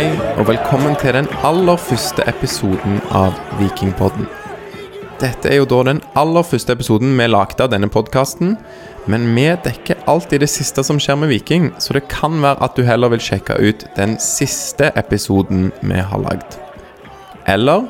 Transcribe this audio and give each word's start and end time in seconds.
Hei, 0.00 0.14
og 0.40 0.46
velkommen 0.48 0.94
til 0.96 1.12
den 1.12 1.26
aller 1.44 1.76
første 1.76 2.24
episoden 2.30 3.02
av 3.12 3.34
Vikingpodden. 3.58 4.24
Dette 5.20 5.50
er 5.50 5.58
jo 5.58 5.66
da 5.68 5.82
den 5.90 5.98
aller 6.16 6.46
første 6.48 6.72
episoden 6.72 7.10
vi 7.18 7.26
lagde 7.28 7.60
av 7.60 7.68
denne 7.74 7.90
podkasten, 7.92 8.54
men 9.12 9.26
vi 9.36 9.44
dekker 9.60 9.98
alltid 10.08 10.40
det 10.40 10.48
siste 10.48 10.80
som 10.88 10.96
skjer 10.96 11.18
med 11.20 11.28
Viking, 11.28 11.66
så 11.76 11.92
det 11.92 12.06
kan 12.08 12.38
være 12.40 12.64
at 12.64 12.78
du 12.78 12.86
heller 12.88 13.12
vil 13.12 13.20
sjekke 13.20 13.58
ut 13.60 13.84
den 13.98 14.14
siste 14.24 14.88
episoden 14.96 15.68
vi 15.82 15.98
har 16.00 16.22
lagd. 16.22 16.56
Eller 17.44 17.84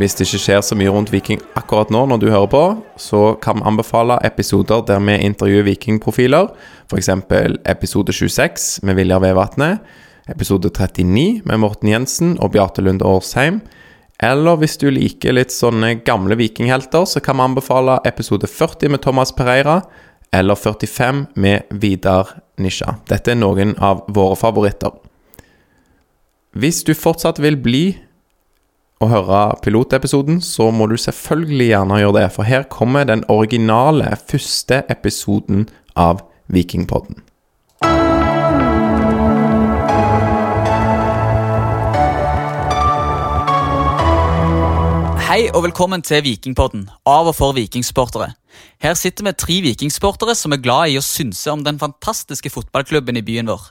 hvis 0.00 0.18
det 0.18 0.26
ikke 0.26 0.40
skjer 0.48 0.64
så 0.66 0.74
mye 0.80 0.90
rundt 0.96 1.12
Viking 1.14 1.44
akkurat 1.54 1.92
nå 1.94 2.00
når 2.10 2.24
du 2.24 2.26
hører 2.32 2.50
på, 2.50 2.64
så 2.98 3.36
kan 3.38 3.60
vi 3.60 3.68
anbefale 3.70 4.18
episoder 4.26 4.82
der 4.90 4.98
vi 4.98 5.14
intervjuer 5.28 5.68
vikingprofiler, 5.70 6.50
f.eks. 6.90 7.12
episode 7.70 8.18
26 8.18 8.82
med 8.82 8.98
Viljar 8.98 9.22
Vevatnet, 9.22 10.02
episode 10.26 10.70
39 10.70 11.42
med 11.44 11.60
Morten 11.62 11.90
Jensen 11.90 12.36
og 12.42 12.52
Bjarte 12.54 12.82
Lund 12.84 13.04
Årsheim. 13.06 13.60
Eller 14.22 14.56
hvis 14.60 14.78
du 14.80 14.88
liker 14.90 15.36
litt 15.36 15.52
sånne 15.52 15.98
gamle 16.06 16.38
vikinghelter, 16.40 17.04
så 17.04 17.20
kan 17.20 17.36
vi 17.36 17.46
anbefale 17.46 17.98
episode 18.08 18.48
40 18.48 18.94
med 18.94 19.04
Thomas 19.04 19.32
Pereira, 19.36 19.82
eller 20.32 20.56
45 20.56 21.26
med 21.36 21.68
Vidar 21.70 22.32
Nisja. 22.58 22.96
Dette 23.08 23.34
er 23.34 23.40
noen 23.40 23.76
av 23.76 24.04
våre 24.08 24.38
favoritter. 24.40 24.94
Hvis 26.56 26.82
du 26.88 26.94
fortsatt 26.96 27.38
vil 27.44 27.58
bli 27.60 27.84
og 29.04 29.12
høre 29.12 29.40
pilotepisoden, 29.60 30.40
så 30.40 30.70
må 30.72 30.88
du 30.88 30.96
selvfølgelig 30.96 31.68
gjerne 31.68 32.00
gjøre 32.00 32.16
det, 32.16 32.26
for 32.32 32.48
her 32.48 32.64
kommer 32.72 33.04
den 33.04 33.26
originale 33.28 34.16
første 34.24 34.80
episoden 34.88 35.68
av 35.92 36.24
Vikingpodden. 36.48 37.20
Hei 45.36 45.50
og 45.52 45.66
velkommen 45.66 46.00
til 46.00 46.22
Vikingpodden, 46.24 46.86
av 47.04 47.26
og 47.28 47.34
for 47.36 47.52
vikingsportere. 47.52 48.30
Her 48.80 48.94
sitter 48.96 49.26
vi 49.26 49.32
tre 49.36 49.56
vikingsportere 49.66 50.32
som 50.32 50.54
er 50.56 50.62
glad 50.64 50.88
i 50.88 50.94
å 50.96 51.02
synse 51.04 51.52
om 51.52 51.60
den 51.60 51.76
fantastiske 51.76 52.48
fotballklubben 52.54 53.18
i 53.20 53.22
byen 53.26 53.50
vår. 53.50 53.66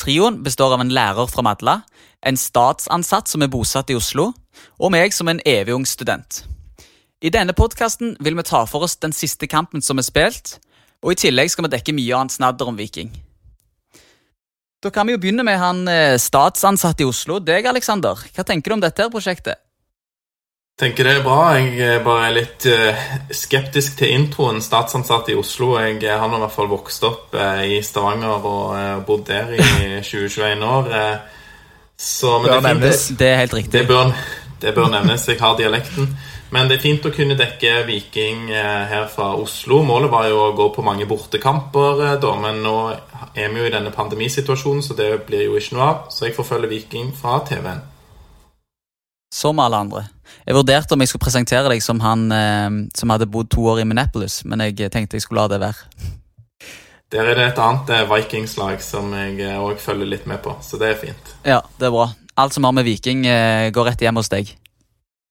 Trioen 0.00 0.38
består 0.46 0.72
av 0.72 0.80
en 0.80 0.94
lærer 0.96 1.28
fra 1.28 1.44
Madla, 1.44 1.74
en 2.24 2.40
statsansatt 2.40 3.28
som 3.28 3.44
er 3.44 3.50
bosatt 3.52 3.92
i 3.92 3.98
Oslo, 3.98 4.30
og 4.80 4.94
meg 4.94 5.12
som 5.12 5.28
en 5.28 5.42
evig 5.44 5.74
ung 5.76 5.84
student. 5.84 6.38
I 7.20 7.28
denne 7.28 7.52
podkasten 7.52 8.16
vil 8.24 8.40
vi 8.40 8.46
ta 8.48 8.62
for 8.64 8.88
oss 8.88 8.96
den 8.96 9.12
siste 9.12 9.44
kampen 9.44 9.84
som 9.84 10.00
er 10.00 10.08
spilt, 10.08 10.54
og 11.04 11.12
i 11.12 11.20
tillegg 11.26 11.52
skal 11.52 11.68
vi 11.68 11.74
dekke 11.76 11.96
mye 12.00 12.16
annet 12.16 12.38
snadder 12.38 12.72
om 12.72 12.80
Viking. 12.80 13.12
Da 14.80 14.88
kan 14.88 15.04
vi 15.04 15.18
jo 15.18 15.20
begynne 15.20 15.44
med 15.44 15.60
han 15.60 15.84
eh, 15.84 16.16
statsansatte 16.16 17.04
i 17.04 17.10
Oslo, 17.12 17.42
deg, 17.44 17.68
Aleksander. 17.68 18.24
Hva 18.32 18.48
tenker 18.48 18.72
du 18.72 18.78
om 18.78 18.86
dette 18.88 19.04
her 19.04 19.12
prosjektet? 19.12 19.60
Tenker 20.80 21.06
det 21.06 21.14
er 21.18 21.24
bra. 21.24 21.54
Jeg 21.58 21.78
er 21.86 22.02
bare 22.04 22.32
litt 22.34 22.66
uh, 22.70 23.04
skeptisk 23.34 23.98
til 24.00 24.14
introen. 24.16 24.60
Statsansatt 24.64 25.30
i 25.32 25.38
Oslo. 25.38 25.74
Jeg 25.80 26.02
har 26.04 26.28
nå 26.28 26.40
i 26.40 26.44
hvert 26.44 26.56
fall 26.56 26.70
vokst 26.72 27.06
opp 27.08 27.36
i 27.64 27.80
Stavanger 27.84 28.36
og 28.36 29.04
bodd 29.06 29.26
der 29.30 29.54
i 29.56 29.62
20-21 30.10 30.64
år. 30.68 30.92
så, 31.96 32.38
men 32.38 32.50
det, 32.50 32.62
nevnes. 32.68 33.08
det 33.18 33.30
er 33.30 33.42
helt 33.44 33.58
riktig. 33.60 33.80
Det 33.80 33.86
bør, 33.88 34.14
det 34.60 34.74
bør, 34.74 34.90
nevnes. 34.98 35.28
Jeg 35.28 35.40
har 35.40 35.58
dialekten. 35.58 36.10
Men 36.54 36.68
det 36.70 36.76
er 36.76 36.84
fint 36.84 37.06
å 37.06 37.10
kunne 37.10 37.34
dekke 37.34 37.80
Viking 37.88 38.52
her 38.54 39.08
fra 39.10 39.32
Oslo. 39.34 39.80
Målet 39.82 40.12
var 40.12 40.28
jo 40.30 40.42
å 40.44 40.52
gå 40.54 40.68
på 40.76 40.84
mange 40.86 41.06
bortekamper, 41.10 42.04
da, 42.22 42.34
men 42.38 42.60
nå 42.62 42.76
er 43.34 43.50
vi 43.50 43.58
jo 43.58 43.66
i 43.66 43.72
denne 43.74 43.90
pandemisituasjonen, 43.90 44.84
så 44.84 44.94
det 44.94 45.08
blir 45.26 45.48
jo 45.48 45.58
ikke 45.58 45.74
noe 45.74 45.88
av. 45.88 46.06
Så 46.14 46.28
jeg 46.28 46.36
forfølger 46.36 46.70
Viking 46.70 47.10
fra 47.18 47.40
TV-en. 47.48 47.82
Som 49.34 49.58
alle 49.58 49.80
andre. 49.82 50.04
Jeg 50.44 50.54
vurderte 50.54 50.94
om 50.94 51.02
jeg 51.02 51.10
skulle 51.10 51.24
presentere 51.24 51.70
deg 51.72 51.82
som 51.82 51.98
han 52.04 52.28
eh, 52.32 52.68
som 52.94 53.10
hadde 53.10 53.26
bodd 53.30 53.50
to 53.50 53.64
år 53.72 53.82
i 53.82 53.86
Minneapolis, 53.88 54.44
men 54.46 54.62
jeg 54.62 54.92
tenkte 54.94 55.18
jeg 55.18 55.24
skulle 55.26 55.42
la 55.42 55.50
det 55.50 55.64
være. 55.64 56.12
Der 57.14 57.30
er 57.30 57.38
det 57.38 57.46
et 57.52 57.58
annet 57.62 57.90
vikingslag 57.90 58.10
Vikings-lag 58.10 58.82
som 58.82 59.12
jeg 59.14 59.56
òg 59.58 59.76
eh, 59.76 59.80
følger 59.82 60.08
litt 60.10 60.26
med 60.30 60.40
på, 60.42 60.54
så 60.62 60.78
det 60.80 60.88
er 60.92 61.00
fint. 61.02 61.34
Ja, 61.46 61.60
det 61.78 61.88
er 61.88 61.94
bra. 61.94 62.08
Alt 62.40 62.56
som 62.56 62.66
har 62.66 62.74
med 62.74 62.86
Viking, 62.86 63.26
eh, 63.26 63.70
går 63.74 63.90
rett 63.90 64.02
hjem 64.02 64.18
hos 64.18 64.30
deg. 64.32 64.50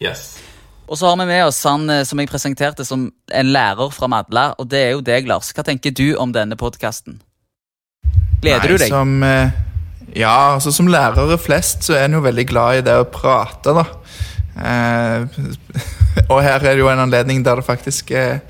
Yes. 0.04 0.38
Og 0.88 1.00
så 1.00 1.10
har 1.10 1.18
vi 1.20 1.28
med 1.28 1.46
oss 1.48 1.60
han 1.68 1.90
eh, 1.90 2.06
som 2.08 2.20
jeg 2.20 2.32
presenterte 2.32 2.86
som 2.88 3.10
en 3.32 3.52
lærer 3.56 3.92
fra 3.96 4.08
Madla, 4.12 4.54
og 4.60 4.70
det 4.72 4.80
er 4.84 4.96
jo 4.98 5.04
deg, 5.04 5.28
Lars. 5.28 5.52
Hva 5.56 5.66
tenker 5.68 5.92
du 5.96 6.14
om 6.20 6.32
denne 6.36 6.60
podkasten? 6.60 7.22
Gleder 8.44 8.68
Nei, 8.68 8.72
du 8.72 8.84
deg? 8.84 8.92
Som, 8.92 9.20
ja, 10.14 10.54
altså 10.54 10.72
som 10.74 10.90
lærere 10.92 11.38
flest 11.42 11.88
så 11.88 11.98
er 11.98 12.06
en 12.06 12.20
jo 12.20 12.24
veldig 12.24 12.46
glad 12.50 12.80
i 12.80 12.86
det 12.86 12.96
å 13.02 13.10
prate, 13.10 13.74
da. 13.74 13.86
Eh, 14.54 15.26
og 16.32 16.40
her 16.46 16.60
er 16.62 16.76
det 16.76 16.82
jo 16.84 16.92
en 16.92 17.04
anledning 17.08 17.42
der 17.46 17.60
det 17.60 17.68
faktisk 17.68 18.14
er 18.18 18.42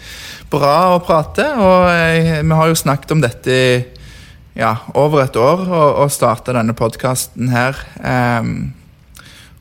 bra 0.51 0.93
å 0.93 1.01
prate. 1.03 1.45
Og 1.55 1.87
jeg, 1.89 2.43
vi 2.43 2.59
har 2.59 2.71
jo 2.71 2.79
snakket 2.83 3.15
om 3.15 3.23
dette 3.23 3.53
i 3.53 3.67
ja, 4.59 4.75
over 4.99 5.23
et 5.23 5.37
år, 5.39 5.63
og, 5.65 6.11
starte 6.13 6.53
denne 6.53 6.75
podkasten 6.77 7.49
her. 7.53 7.79
Eh, 8.03 8.49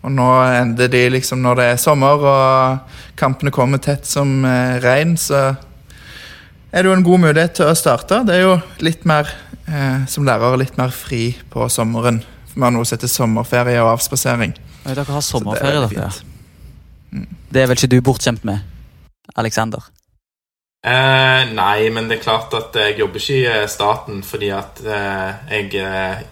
og 0.03 0.11
nå 0.11 0.29
ender 0.59 0.91
de 0.91 1.05
liksom 1.15 1.45
når 1.45 1.61
det 1.61 1.67
er 1.71 1.81
sommer 1.81 2.25
og 2.27 2.97
kampene 3.19 3.55
kommer 3.55 3.79
tett 3.83 4.09
som 4.09 4.43
eh, 4.45 4.81
regn, 4.83 5.15
så 5.17 5.53
er 6.73 6.83
det 6.83 6.89
jo 6.89 6.97
en 6.97 7.05
god 7.05 7.23
mulighet 7.27 7.57
til 7.59 7.69
å 7.69 7.77
starte. 7.77 8.23
Det 8.27 8.37
er 8.39 8.47
jo 8.47 8.57
litt 8.85 9.05
mer, 9.09 9.29
eh, 9.69 10.05
som 10.09 10.25
lærer, 10.25 10.57
litt 10.57 10.79
mer 10.81 10.91
fri 10.91 11.37
på 11.53 11.69
sommeren. 11.69 12.23
Vi 12.55 12.61
har 12.61 12.73
noe 12.73 12.85
som 12.85 12.97
heter 12.97 13.13
sommerferie 13.13 13.81
og 13.83 13.95
avspasering. 13.95 14.55
Dere 14.85 15.05
har 15.05 15.25
sommerferie, 15.25 15.89
dere? 15.89 16.11
Det 17.53 17.63
er 17.63 17.67
vel 17.69 17.77
ikke 17.77 17.93
du 17.93 18.01
bortskjemt 18.01 18.45
med, 18.49 18.65
Alexander? 19.37 19.85
Eh, 20.83 21.53
nei, 21.55 21.91
men 21.95 22.09
det 22.09 22.19
er 22.19 22.25
klart 22.25 22.55
at 22.59 22.75
jeg 22.75 22.99
jobber 22.99 23.21
ikke 23.21 23.35
i 23.37 23.45
eh, 23.47 23.67
staten 23.71 24.23
fordi 24.27 24.49
at 24.51 24.81
eh, 24.83 25.53
jeg 25.53 25.77
eh, 25.79 26.25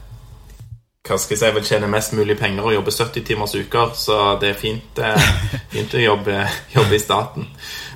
hva 1.06 1.16
skal 1.18 1.34
jeg 1.36 1.40
si, 1.40 1.50
vil 1.56 1.64
tjene 1.66 1.88
mest 1.90 2.12
mulig 2.14 2.36
penger 2.38 2.66
og 2.66 2.74
jobbe 2.74 2.92
70 2.92 3.24
timers 3.26 3.54
uker, 3.56 3.94
så 3.96 4.16
det 4.40 4.52
er 4.52 4.58
fint, 4.58 4.98
eh, 5.00 5.30
fint 5.74 5.94
å 5.96 6.02
jobbe, 6.02 6.42
jobbe, 6.74 6.96
i 6.96 7.02
staten. 7.02 7.46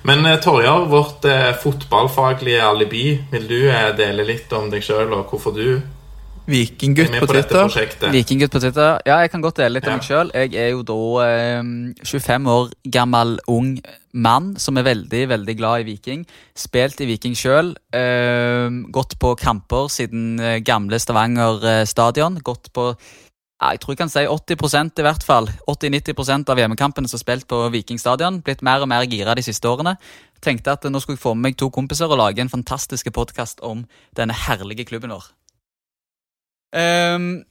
Men 0.05 0.27
eh, 0.29 0.39
Torjar, 0.43 0.87
vårt 0.91 1.27
fotballfaglige 1.63 2.63
alibi, 2.63 3.07
vil 3.33 3.49
du 3.49 3.59
dele 3.97 4.27
litt 4.29 4.53
om 4.53 4.71
deg 4.73 4.85
sjøl 4.85 5.13
og 5.13 5.29
hvorfor 5.33 5.57
du 5.57 5.69
Vikinggutt 6.45 7.09
på, 7.09 7.25
på 7.25 7.33
Twitter. 7.33 8.11
Vikinggutt 8.13 8.53
på 8.53 8.61
Twitter. 8.61 8.99
Ja, 9.09 9.23
jeg 9.25 9.31
kan 9.33 9.41
godt 9.41 9.63
dele 9.63 9.79
litt 9.79 9.87
ja. 9.89 9.95
om 9.95 10.01
meg 10.01 10.05
sjøl. 10.05 10.33
Jeg 10.37 10.53
er 10.61 10.73
jo 10.75 10.83
da 10.85 10.99
eh, 11.25 11.61
25 12.05 12.51
år 12.53 12.75
gammel 12.93 13.39
ung 13.49 13.79
mann 14.15 14.53
som 14.61 14.77
er 14.79 14.87
veldig 14.87 15.23
veldig 15.33 15.57
glad 15.59 15.83
i 15.83 15.89
Viking. 15.89 16.27
Spilt 16.57 17.01
i 17.01 17.09
Viking 17.09 17.37
sjøl. 17.39 17.73
Eh, 17.97 18.69
gått 18.93 19.17
på 19.23 19.33
kamper 19.41 19.89
siden 19.93 20.35
eh, 20.39 20.59
gamle 20.65 21.01
Stavanger 21.01 21.65
eh, 21.71 21.85
stadion. 21.89 22.37
Gått 22.45 22.75
på 22.77 22.91
jeg 23.63 23.81
tror 23.81 23.95
jeg 23.95 24.01
kan 24.03 24.11
si 24.11 24.25
80% 24.27 25.01
i 25.01 25.05
hvert 25.07 25.25
fall. 25.25 25.49
80-90% 25.71 26.51
av 26.51 26.59
hjemmekampene 26.59 27.09
som 27.09 27.17
er 27.17 27.23
spilt 27.23 27.47
på 27.49 27.61
Viking 27.73 28.01
stadion. 28.01 28.41
Blitt 28.45 28.65
mer 28.67 28.83
og 28.83 28.91
mer 28.91 29.07
gira 29.07 29.37
de 29.39 29.45
siste 29.47 29.69
årene. 29.71 29.95
Tenkte 30.43 30.75
at 30.75 30.85
nå 30.91 31.01
skulle 31.01 31.17
jeg 31.17 31.23
få 31.23 31.35
med 31.39 31.49
meg 31.49 31.59
to 31.61 31.71
kompiser 31.73 32.11
og 32.11 32.19
lage 32.21 32.43
en 32.43 32.53
fantastisk 32.53 33.09
podkast 33.15 33.63
om 33.65 33.87
denne 34.19 34.35
herlige 34.35 34.85
klubben 34.91 35.15
vår. 35.15 35.31
Um, 36.75 37.45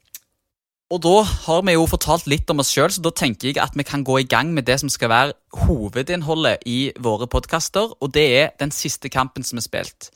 og 0.91 0.99
da 1.01 1.13
har 1.23 1.63
vi 1.65 1.73
jo 1.77 1.85
fortalt 1.89 2.27
litt 2.29 2.51
om 2.51 2.59
oss 2.61 2.73
sjøl, 2.75 2.91
så 2.91 3.01
da 3.01 3.13
tenker 3.15 3.49
jeg 3.49 3.61
at 3.63 3.73
vi 3.79 3.85
kan 3.87 4.03
gå 4.05 4.19
i 4.21 4.27
gang 4.29 4.51
med 4.53 4.67
det 4.67 4.81
som 4.83 4.91
skal 4.91 5.09
være 5.09 5.63
hovedinnholdet 5.63 6.67
i 6.69 6.91
våre 6.99 7.29
podkaster, 7.31 7.95
og 7.97 8.11
det 8.13 8.27
er 8.41 8.51
den 8.59 8.75
siste 8.75 9.09
kampen 9.09 9.47
som 9.47 9.57
er 9.57 9.65
spilt. 9.65 10.11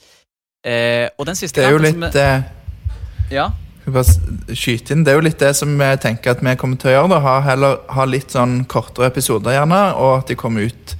Uh, 0.67 1.07
og 1.17 1.25
den 1.31 1.39
siste 1.39 1.63
kampen 1.63 1.95
som 1.95 2.03
det 2.03 2.19
er 2.19 2.35
jo 2.35 2.35
litt 2.35 2.51
vi, 2.51 3.31
uh, 3.31 3.31
Ja? 3.39 3.47
Skyte 3.87 4.93
inn. 4.93 5.03
Det 5.07 5.13
er 5.13 5.19
jo 5.19 5.25
litt 5.25 5.39
det 5.39 5.53
som 5.55 5.71
jeg 5.79 5.99
tenker 6.03 6.35
at 6.35 6.41
vi 6.43 6.55
kommer 6.59 6.79
til 6.81 6.91
å 6.91 6.95
gjøre. 6.95 7.11
Da. 7.15 7.19
Ha, 7.23 7.35
heller, 7.45 7.77
ha 7.95 8.07
litt 8.07 8.33
sånn 8.35 8.61
kortere 8.69 9.07
episoder, 9.11 9.55
gjerne, 9.55 9.83
og 9.95 10.17
at 10.19 10.31
de 10.31 10.39
kommer 10.39 10.67
ut 10.67 10.97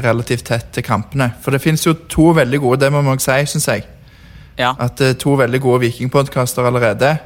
relativt 0.00 0.46
tett 0.48 0.70
til 0.72 0.86
kampene. 0.86 1.32
For 1.44 1.52
det 1.52 1.60
finnes 1.60 1.84
jo 1.84 1.92
to 2.08 2.30
veldig 2.36 2.62
gode, 2.62 2.80
det 2.84 2.92
må 2.94 3.02
man 3.04 3.20
også 3.20 3.36
si, 3.36 3.52
syns 3.52 3.68
jeg. 3.68 3.84
Ja. 4.56 4.72
At 4.80 4.96
det 5.00 5.10
er 5.10 5.20
to 5.20 5.36
veldig 5.40 5.60
gode 5.60 5.82
vikingpodkaster 5.84 6.64
allerede 6.68 7.16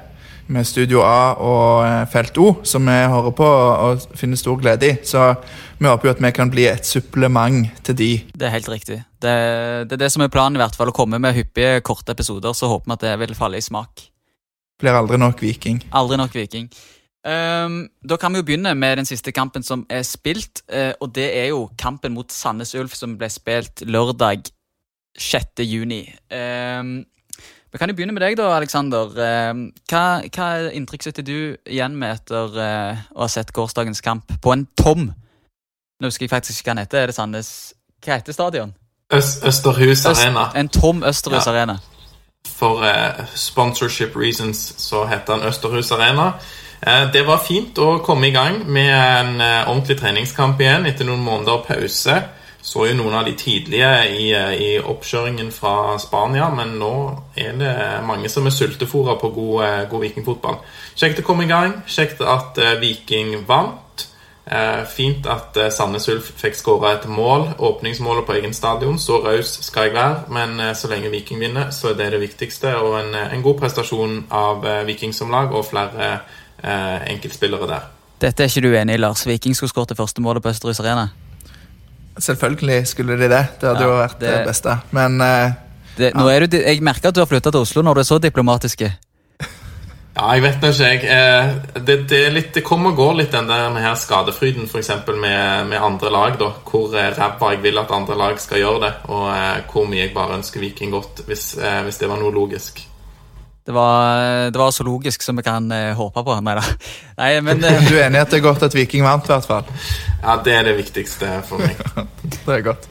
med 0.46 0.66
Studio 0.66 1.02
A 1.02 1.34
og 1.42 1.86
eh, 1.86 2.02
Felt 2.10 2.38
O, 2.38 2.48
som 2.66 2.86
vi 2.86 2.96
hører 3.10 3.34
på 3.34 3.46
og 3.46 4.04
finner 4.18 4.38
stor 4.38 4.58
glede 4.60 4.90
i. 4.90 4.96
Så 5.06 5.22
vi 5.78 5.88
håper 5.88 6.08
jo 6.08 6.14
at 6.14 6.22
vi 6.22 6.32
kan 6.34 6.50
bli 6.52 6.68
et 6.70 6.86
supplement 6.86 7.66
til 7.86 7.98
de. 7.98 8.10
Det 8.34 8.48
er 8.48 8.54
helt 8.54 8.70
riktig. 8.70 9.00
Det, 9.22 9.36
det 9.90 9.98
er 9.98 10.04
det 10.06 10.12
som 10.14 10.22
er 10.22 10.32
planen, 10.32 10.58
i 10.58 10.62
hvert 10.62 10.78
fall. 10.78 10.92
Å 10.92 10.96
komme 10.96 11.18
med 11.22 11.34
hyppige, 11.36 11.80
korte 11.86 12.14
episoder. 12.14 12.54
Så 12.54 12.70
håper 12.70 12.90
vi 12.90 12.98
at 12.98 13.08
det 13.08 13.16
vil 13.24 13.38
falle 13.38 13.58
i 13.58 13.64
smak. 13.64 14.06
Blir 14.80 14.92
aldri 14.98 15.16
nok 15.18 15.40
Viking. 15.42 15.80
Aldri 15.92 16.16
nok 16.20 16.34
Viking. 16.36 16.68
Um, 17.26 17.88
da 18.08 18.16
kan 18.16 18.32
vi 18.32 18.38
jo 18.38 18.46
begynne 18.46 18.74
med 18.78 18.96
den 19.00 19.08
siste 19.08 19.32
kampen 19.34 19.62
som 19.66 19.86
er 19.90 20.02
spilt. 20.06 20.62
Uh, 20.72 20.92
og 21.00 21.14
det 21.16 21.26
er 21.38 21.48
jo 21.50 21.64
kampen 21.78 22.14
mot 22.14 22.32
Sandnes 22.32 22.74
Ulf, 22.78 22.94
som 22.94 23.16
ble 23.18 23.28
spilt 23.32 23.82
lørdag 23.86 24.46
6. 25.18 25.62
juni. 25.64 26.04
Um, 26.30 27.04
Vi 27.72 27.78
kan 27.78 27.90
jo 27.90 27.96
begynne 27.98 28.12
med 28.14 28.22
deg, 28.22 28.36
da, 28.38 28.46
Aleksander. 28.56 29.10
Uh, 29.16 29.66
hva, 29.90 30.04
hva 30.32 30.46
inntrykk 30.72 31.02
sitter 31.08 31.22
du 31.26 31.56
igjen 31.66 31.96
med 31.98 32.14
etter 32.20 32.54
uh, 32.56 33.02
å 33.16 33.24
ha 33.24 33.28
sett 33.28 33.50
gårsdagens 33.52 34.00
kamp 34.00 34.30
på 34.42 34.52
en 34.54 34.66
tom 34.78 35.10
Nå 35.96 36.08
husker 36.10 36.26
jeg 36.26 36.30
faktisk 36.30 36.60
ikke 36.60 36.70
hva 36.70 36.74
den 36.76 36.84
heter. 36.84 36.98
Er 37.02 37.06
det 37.10 37.16
Sandnes 37.16 37.50
Hva 38.04 38.18
heter 38.18 38.32
stadion? 38.36 38.74
Øst, 39.12 39.44
Østerhus 39.48 40.02
Øst, 40.04 40.22
Arena. 40.24 40.50
en 40.54 40.68
tom 40.68 41.02
Østerhus 41.04 41.46
Ja. 41.46 41.52
Arena. 41.52 41.78
For 42.46 42.84
eh, 42.86 43.26
sponsorship 43.34 44.16
reasons 44.16 44.74
så 44.78 45.04
heter 45.06 45.36
den 45.36 45.48
Østerhus 45.48 45.92
Arena. 45.92 46.32
Eh, 46.80 47.04
det 47.12 47.26
var 47.26 47.44
fint 47.44 47.78
å 47.78 47.98
komme 48.04 48.30
i 48.30 48.34
gang 48.34 48.62
med 48.64 48.92
en 48.94 49.40
eh, 49.40 49.68
ordentlig 49.68 49.98
treningskamp 50.00 50.60
igjen 50.60 50.88
etter 50.88 51.08
noen 51.08 51.24
måneder 51.26 51.64
pause. 51.66 52.18
Så 52.66 52.88
jo 52.88 52.96
noen 52.98 53.14
av 53.14 53.28
de 53.28 53.36
tidlige 53.38 53.90
i, 54.10 54.30
i 54.34 54.70
oppkjøringen 54.80 55.52
fra 55.54 55.94
Spania, 56.02 56.48
men 56.50 56.72
nå 56.80 56.94
er 57.38 57.52
det 57.60 57.74
mange 58.02 58.26
som 58.32 58.48
er 58.48 58.54
sultefòra 58.56 59.14
på 59.20 59.30
god, 59.36 59.86
god 59.92 60.02
vikingfotball. 60.02 60.58
Kjekt 60.98 61.22
å 61.22 61.26
komme 61.28 61.46
i 61.46 61.52
gang. 61.52 61.76
Kjekt 61.86 62.24
at 62.26 62.58
Viking 62.82 63.36
vant. 63.46 63.85
Eh, 64.46 64.84
fint 64.86 65.26
at 65.26 65.56
eh, 65.58 65.70
Sandnes 65.74 66.04
Ulf 66.08 66.28
fikk 66.38 66.54
skåra 66.54 66.92
et 66.94 67.06
mål. 67.10 67.48
Åpningsmålet 67.58 68.26
på 68.28 68.36
egen 68.38 68.54
stadion. 68.54 68.98
Så 68.98 69.18
raus 69.24 69.56
skal 69.66 69.88
jeg 69.88 69.94
være, 69.96 70.20
men 70.30 70.60
eh, 70.62 70.72
så 70.78 70.86
lenge 70.92 71.10
Viking 71.10 71.40
vinner, 71.42 71.72
så 71.74 71.90
er 71.90 71.98
det 71.98 72.12
det 72.14 72.20
viktigste. 72.22 72.76
Og 72.78 72.94
en, 73.00 73.14
en 73.14 73.42
god 73.42 73.58
prestasjon 73.58 74.20
av 74.30 74.62
eh, 74.66 74.84
Viking 74.86 75.14
som 75.14 75.34
lag, 75.34 75.50
og 75.50 75.66
flere 75.66 76.12
eh, 76.62 77.10
enkeltspillere 77.10 77.66
der. 77.72 77.88
Dette 78.22 78.46
er 78.46 78.48
ikke 78.52 78.62
du 78.68 78.76
enig 78.78 78.94
i, 78.94 79.00
Lars? 79.02 79.26
Viking 79.26 79.56
skulle 79.58 79.74
skåret 79.74 79.90
det 79.92 79.98
første 79.98 80.22
målet 80.24 80.42
på 80.46 80.48
Østerhus 80.54 80.78
Arena. 80.80 81.08
Selvfølgelig 82.16 82.86
skulle 82.88 83.18
de 83.18 83.28
det. 83.28 83.42
Det 83.60 83.68
hadde 83.68 83.82
Ja, 83.82 83.88
jo 83.90 83.96
vært 83.98 84.20
det, 84.22 84.36
beste. 84.46 84.78
Men 84.96 85.20
eh, 85.20 85.50
Det, 85.98 86.12
nå 86.14 86.28
er 86.28 86.46
du, 86.46 86.56
jeg 86.56 86.80
merker 86.84 87.10
at 87.10 87.16
du 87.16 87.20
har 87.20 87.28
flytta 87.28 87.50
til 87.50 87.66
Oslo 87.66 87.82
når 87.82 87.98
du 87.98 88.00
er 88.00 88.08
så 88.08 88.18
diplomatiske. 88.22 88.92
Ja, 90.16 90.30
jeg 90.32 90.46
vet 90.46 90.62
nå 90.64 90.70
ikke, 90.72 90.86
jeg. 90.88 91.02
Eh, 91.12 91.82
Det, 91.86 91.96
det, 92.08 92.20
er 92.26 92.32
litt, 92.32 92.48
det 92.54 92.64
kommer 92.64 92.94
og 92.94 92.96
går 92.96 93.14
litt 93.18 93.34
den 93.36 93.50
der 93.50 93.68
med 93.74 93.84
her 93.84 93.94
skadefryden, 94.00 94.64
f.eks. 94.64 94.90
Med, 95.12 95.66
med 95.68 95.76
andre 95.76 96.10
lag. 96.10 96.38
da 96.40 96.48
Hvor 96.64 96.94
eh, 96.96 97.12
ræva 97.12 97.52
jeg 97.52 97.62
vil 97.66 97.78
at 97.78 97.92
andre 97.92 98.16
lag 98.16 98.40
skal 98.40 98.62
gjøre 98.62 98.80
det, 98.86 98.92
og 99.12 99.26
eh, 99.34 99.64
hvor 99.72 99.84
mye 99.90 100.06
jeg 100.06 100.14
bare 100.16 100.38
ønsker 100.40 100.64
Viking 100.64 100.94
godt, 100.96 101.20
hvis, 101.28 101.50
hvis 101.84 102.00
det 102.00 102.08
var 102.08 102.22
noe 102.22 102.32
logisk. 102.32 102.80
Det 103.66 103.74
var, 103.74 104.50
det 104.54 104.60
var 104.60 104.70
så 104.70 104.84
logisk 104.86 105.22
som 105.26 105.36
vi 105.36 105.42
kan 105.42 105.68
eh, 105.74 105.92
håpe 105.98 106.22
på. 106.24 106.40
Nei 106.40 106.54
da. 106.54 106.64
Nei, 107.20 107.30
men 107.44 107.60
du 107.60 107.96
er 107.98 108.06
enig 108.06 108.20
i 108.20 108.24
at 108.24 108.32
det 108.32 108.40
er 108.40 108.48
godt 108.48 108.62
at 108.62 108.76
Viking 108.78 109.04
vant, 109.04 109.28
i 109.28 109.34
hvert 109.34 109.48
fall? 109.52 109.68
Ja, 110.22 110.40
det 110.40 110.54
er 110.54 110.68
det 110.70 110.78
viktigste 110.80 111.42
for 111.44 111.60
meg. 111.60 111.76
Det 112.46 112.54
er 112.54 112.62
godt. 112.64 112.86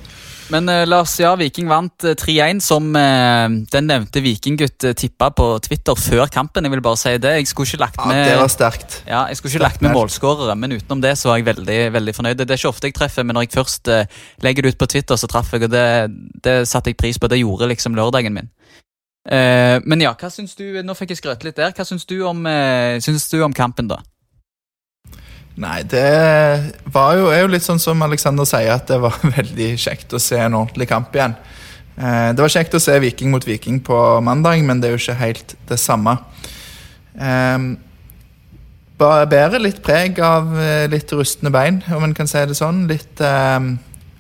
Men 0.54 0.70
eh, 0.70 0.84
Lars, 0.86 1.16
ja, 1.20 1.32
Viking 1.40 1.70
vant 1.70 2.06
eh, 2.06 2.14
3-1, 2.20 2.60
som 2.62 2.92
uh, 2.94 3.48
den 3.74 3.88
nevnte 3.90 4.22
vikinggutt 4.22 4.86
uh, 4.86 4.94
tippa 4.98 5.32
på 5.34 5.48
Twitter 5.66 5.98
før 5.98 6.30
kampen. 6.32 6.68
Jeg 6.68 6.76
vil 6.76 6.84
bare 6.86 7.00
si 7.02 7.16
det. 7.18 7.34
Jeg 7.40 7.50
skulle 7.50 7.72
ikke 7.72 7.82
lagt 7.82 8.02
Ja, 8.02 8.10
med 8.12 8.24
det 8.30 8.36
var 8.42 8.54
sterkt. 8.54 9.00
ja, 9.10 9.24
jeg 9.32 9.40
skulle 9.40 9.56
ikke 9.56 9.66
lagt 9.66 9.86
med 9.86 9.96
målskårere, 9.98 10.58
men 10.60 10.78
utenom 10.78 11.02
det 11.02 11.16
så 11.18 11.32
var 11.32 11.42
jeg 11.42 11.50
veldig 11.50 11.80
veldig 11.98 12.16
fornøyd. 12.20 12.38
Det 12.44 12.50
er 12.50 12.62
ikke 12.62 12.74
ofte 12.74 12.92
jeg 12.92 12.98
treffer, 13.00 13.26
men 13.26 13.38
når 13.38 13.48
jeg 13.48 13.56
først 13.58 13.90
uh, 13.90 14.04
legger 14.46 14.68
det 14.68 14.76
ut 14.76 14.84
på 14.84 14.92
Twitter, 14.94 15.18
så 15.18 15.32
traff 15.32 15.54
jeg, 15.54 15.66
og 15.66 15.74
det, 15.74 15.88
det 16.46 16.60
satte 16.70 16.94
jeg 16.94 17.02
pris 17.02 17.18
på. 17.18 17.32
Det 17.32 17.42
gjorde 17.42 17.72
liksom 17.74 17.98
lørdagen 17.98 18.38
min. 18.38 18.52
Eh, 19.26 19.80
men 19.90 20.04
ja, 20.04 20.12
hva 20.14 20.30
syns 20.30 20.54
du 20.54 20.68
Nå 20.86 20.94
fikk 20.94 21.16
jeg 21.16 21.24
skrøte 21.24 21.48
litt 21.48 21.58
der. 21.58 21.74
Hva 21.74 21.86
syns 21.88 22.06
du 22.06 22.20
om, 22.30 22.46
eh, 22.46 23.02
syns 23.02 23.26
du 23.32 23.40
om 23.42 23.54
kampen, 23.54 23.90
da? 23.90 23.98
Nei, 25.56 25.84
det 25.88 26.04
var 26.92 27.13
jo, 27.16 27.30
er 27.31 27.46
jo 27.46 27.52
litt 27.54 27.63
sånn 27.63 27.80
som 27.80 28.02
Alexander 28.04 28.44
sier, 28.50 28.74
at 28.75 28.90
det 28.92 28.98
var 29.00 29.16
veldig 29.38 29.69
kjekt 29.80 30.12
å 30.16 30.19
se 30.19 30.40
en 30.44 30.57
ordentlig 30.57 30.90
kamp 30.92 31.16
igjen. 31.16 31.36
Eh, 31.96 32.34
Det 32.36 32.44
var 32.44 32.52
kjekt 32.52 32.75
å 32.75 32.81
se 32.84 32.98
Viking 33.00 33.31
mot 33.31 33.46
Viking 33.48 33.80
på 33.80 34.00
mandag, 34.25 34.60
men 34.68 34.81
det 34.84 34.90
er 34.90 34.98
jo 34.98 35.04
ikke 35.06 35.19
helt 35.22 35.56
det 35.69 35.80
samme. 35.80 36.18
Eh, 37.16 37.57
Bare 38.96 39.25
bærer 39.28 39.60
litt 39.60 39.81
preg 39.84 40.19
av 40.24 40.54
eh, 40.60 40.86
litt 40.92 41.12
rustne 41.12 41.52
bein, 41.52 41.81
om 41.92 42.04
en 42.08 42.13
kan 42.16 42.28
si 42.31 42.40
det 42.48 42.56
sånn. 42.56 42.86
Litt, 42.88 43.19
eh, 43.19 43.66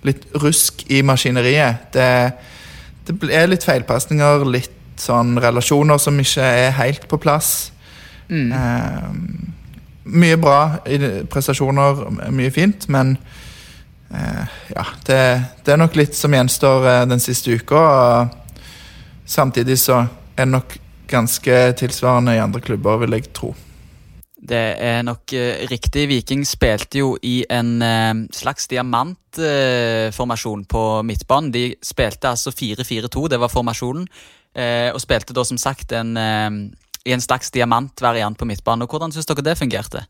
litt 0.07 0.25
rusk 0.43 0.83
i 0.91 0.99
maskineriet. 1.07 1.85
Det, 1.95 2.09
det 3.07 3.29
er 3.31 3.47
litt 3.51 3.63
feilpasninger, 3.63 4.43
litt 4.51 4.71
sånn 4.99 5.35
relasjoner 5.43 5.99
som 5.99 6.19
ikke 6.19 6.43
er 6.43 6.75
helt 6.79 7.07
på 7.11 7.19
plass. 7.23 7.53
Mm. 8.31 8.51
Eh, 10.05 10.11
mye 10.21 10.37
bra 10.37 10.59
prestasjoner, 11.31 12.05
mye 12.31 12.51
fint, 12.53 12.87
men 12.93 13.17
eh, 14.13 14.45
ja, 14.75 14.85
det, 15.07 15.19
det 15.65 15.73
er 15.73 15.81
nok 15.81 15.95
litt 15.97 16.15
som 16.15 16.33
gjenstår 16.33 16.89
eh, 16.91 17.03
den 17.09 17.19
siste 17.23 17.57
uka. 17.57 17.75
Og 17.75 18.27
samtidig 19.25 19.79
så 19.81 20.05
er 20.35 20.45
det 20.45 20.51
nok 20.53 20.77
ganske 21.09 21.61
tilsvarende 21.77 22.35
i 22.35 22.41
andre 22.41 22.61
klubber, 22.61 22.97
vil 23.03 23.17
jeg 23.17 23.31
tro. 23.33 23.53
Det 24.45 24.65
er 24.77 25.01
nok 25.01 25.33
eh, 25.33 25.65
riktig. 25.71 26.07
Viking 26.09 26.45
spilte 26.45 27.01
jo 27.01 27.15
i 27.25 27.39
en 27.49 27.81
eh, 27.81 28.13
slags 28.35 28.67
diamantformasjon 28.69 30.65
på 30.69 30.85
midtbanen. 31.01 31.51
De 31.53 31.65
spilte 31.81 32.29
altså 32.29 32.53
4-4-2, 32.53 33.27
det 33.33 33.39
var 33.41 33.53
formasjonen. 33.53 34.07
eh, 34.55 34.93
og 34.93 35.01
spilte 35.01 35.33
da 35.33 35.43
som 35.43 35.57
sagt 35.57 35.91
en, 35.91 36.17
eh, 36.17 36.51
i 37.05 37.13
en 37.13 37.21
slags 37.21 37.51
diamantvariant 37.51 38.37
på 38.37 38.45
midtbanen. 38.45 38.85
Og 38.85 38.89
Hvordan 38.89 39.13
syns 39.13 39.27
dere 39.29 39.45
det 39.45 39.57
fungerte? 39.57 40.05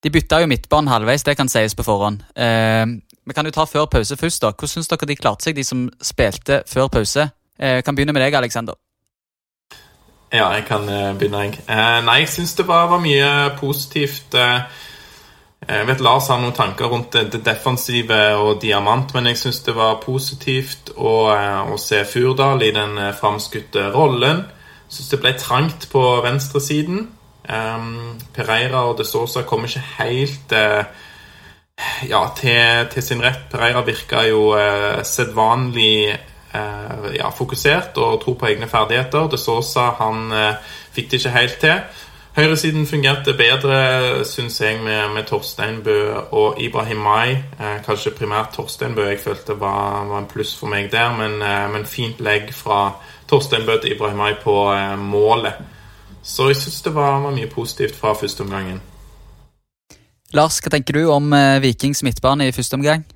De 0.00 0.10
bytta 0.10 0.40
jo 0.40 0.48
midtbanen 0.48 0.88
halvveis, 0.88 1.24
det 1.24 1.36
kan 1.36 1.48
sies 1.48 1.74
på 1.76 1.84
forhånd. 1.84 2.22
Eh, 2.36 2.86
vi 3.26 3.36
kan 3.36 3.46
jo 3.46 3.52
ta 3.52 3.66
før 3.68 3.86
pause 3.86 4.16
først. 4.16 4.42
da. 4.42 4.52
Hvordan 4.52 4.74
syns 4.74 4.88
dere 4.88 5.06
de 5.06 5.16
klarte 5.16 5.44
seg, 5.44 5.56
de 5.56 5.64
som 5.64 5.88
spilte 6.02 6.62
før 6.66 6.88
pause? 6.88 7.30
Eh, 7.58 7.82
kan 7.82 7.94
begynne 7.94 8.12
med 8.12 8.22
deg, 8.22 8.34
Aleksander. 8.34 8.74
Ja, 10.32 10.52
jeg 10.54 10.64
kan 10.68 10.88
eh, 10.88 11.18
begynne, 11.18 11.42
jeg. 11.48 11.58
Eh, 11.68 12.00
nei, 12.06 12.20
jeg 12.22 12.28
syns 12.28 12.54
det 12.54 12.66
var, 12.68 12.86
var 12.88 13.02
mye 13.02 13.50
positivt. 13.60 14.34
Eh, 14.34 14.62
jeg 15.68 15.86
vet 15.86 16.00
Lars 16.00 16.30
har 16.32 16.38
noen 16.40 16.56
tanker 16.56 16.88
rundt 16.88 17.12
det, 17.12 17.26
det 17.34 17.42
defensive 17.44 18.16
og 18.40 18.62
diamant, 18.62 19.12
men 19.14 19.28
jeg 19.28 19.40
syns 19.42 19.60
det 19.66 19.74
var 19.76 19.98
positivt 20.00 20.94
å, 20.96 21.14
eh, 21.34 21.72
å 21.72 21.76
se 21.78 22.00
Furdal 22.08 22.64
i 22.64 22.72
den 22.72 22.96
eh, 22.98 23.12
framskutte 23.16 23.90
rollen. 23.92 24.46
Syns 24.90 25.12
det 25.12 25.20
ble 25.22 25.34
trangt 25.38 25.86
på 25.92 26.02
venstresiden. 26.24 27.04
Um, 27.50 28.18
Pereira 28.34 28.84
og 28.90 28.98
De 28.98 29.06
Sosa 29.06 29.44
kom 29.46 29.64
ikke 29.66 29.82
helt 30.00 30.52
uh, 30.54 30.82
ja, 32.08 32.24
til, 32.36 32.90
til 32.92 33.06
sin 33.06 33.22
rett. 33.22 33.46
Pereira 33.52 33.84
virka 33.86 34.24
jo 34.28 34.50
uh, 34.54 35.00
sedvanlig 35.06 36.10
uh, 36.54 37.08
ja, 37.14 37.30
fokusert 37.30 37.98
og 38.02 38.20
tro 38.24 38.34
på 38.34 38.50
egne 38.50 38.68
ferdigheter. 38.70 39.30
De 39.30 39.38
Sosa 39.38 39.92
han 40.02 40.30
uh, 40.34 40.76
fikk 40.94 41.10
det 41.10 41.22
ikke 41.22 41.36
helt 41.38 41.58
til. 41.62 42.06
Høyresiden 42.34 42.86
fungerte 42.86 43.34
bedre, 43.34 44.24
syns 44.24 44.60
jeg, 44.62 44.78
med, 44.82 45.08
med 45.14 45.26
Torsteinbø 45.26 45.96
og 46.30 46.60
Ibrahim 46.62 47.02
Mai. 47.02 47.32
Kanskje 47.82 48.12
primært 48.14 48.54
Torsteinbø 48.54 49.08
jeg 49.08 49.18
følte 49.18 49.56
var, 49.58 50.06
var 50.06 50.22
en 50.22 50.28
pluss 50.30 50.52
for 50.56 50.70
meg 50.70 50.92
der, 50.92 51.10
men, 51.18 51.42
men 51.74 51.88
fint 51.90 52.22
legg 52.22 52.52
fra 52.54 52.92
Torsteinbø 53.30 53.78
til 53.80 53.94
Ibrahimai 53.94 54.34
på 54.42 54.54
eh, 54.74 54.96
målet. 54.98 55.60
Så 56.22 56.50
jeg 56.50 56.58
syns 56.60 56.82
det 56.82 56.94
var, 56.94 57.20
var 57.22 57.34
mye 57.34 57.48
positivt 57.50 57.96
fra 57.96 58.12
første 58.18 58.44
omgangen. 58.44 58.80
Lars, 60.36 60.60
hva 60.62 60.70
tenker 60.70 60.98
du 60.98 61.06
om 61.10 61.32
eh, 61.34 61.62
Vikings 61.62 62.02
midtbane 62.06 62.50
i 62.50 62.54
første 62.54 62.78
omgang? 62.78 63.06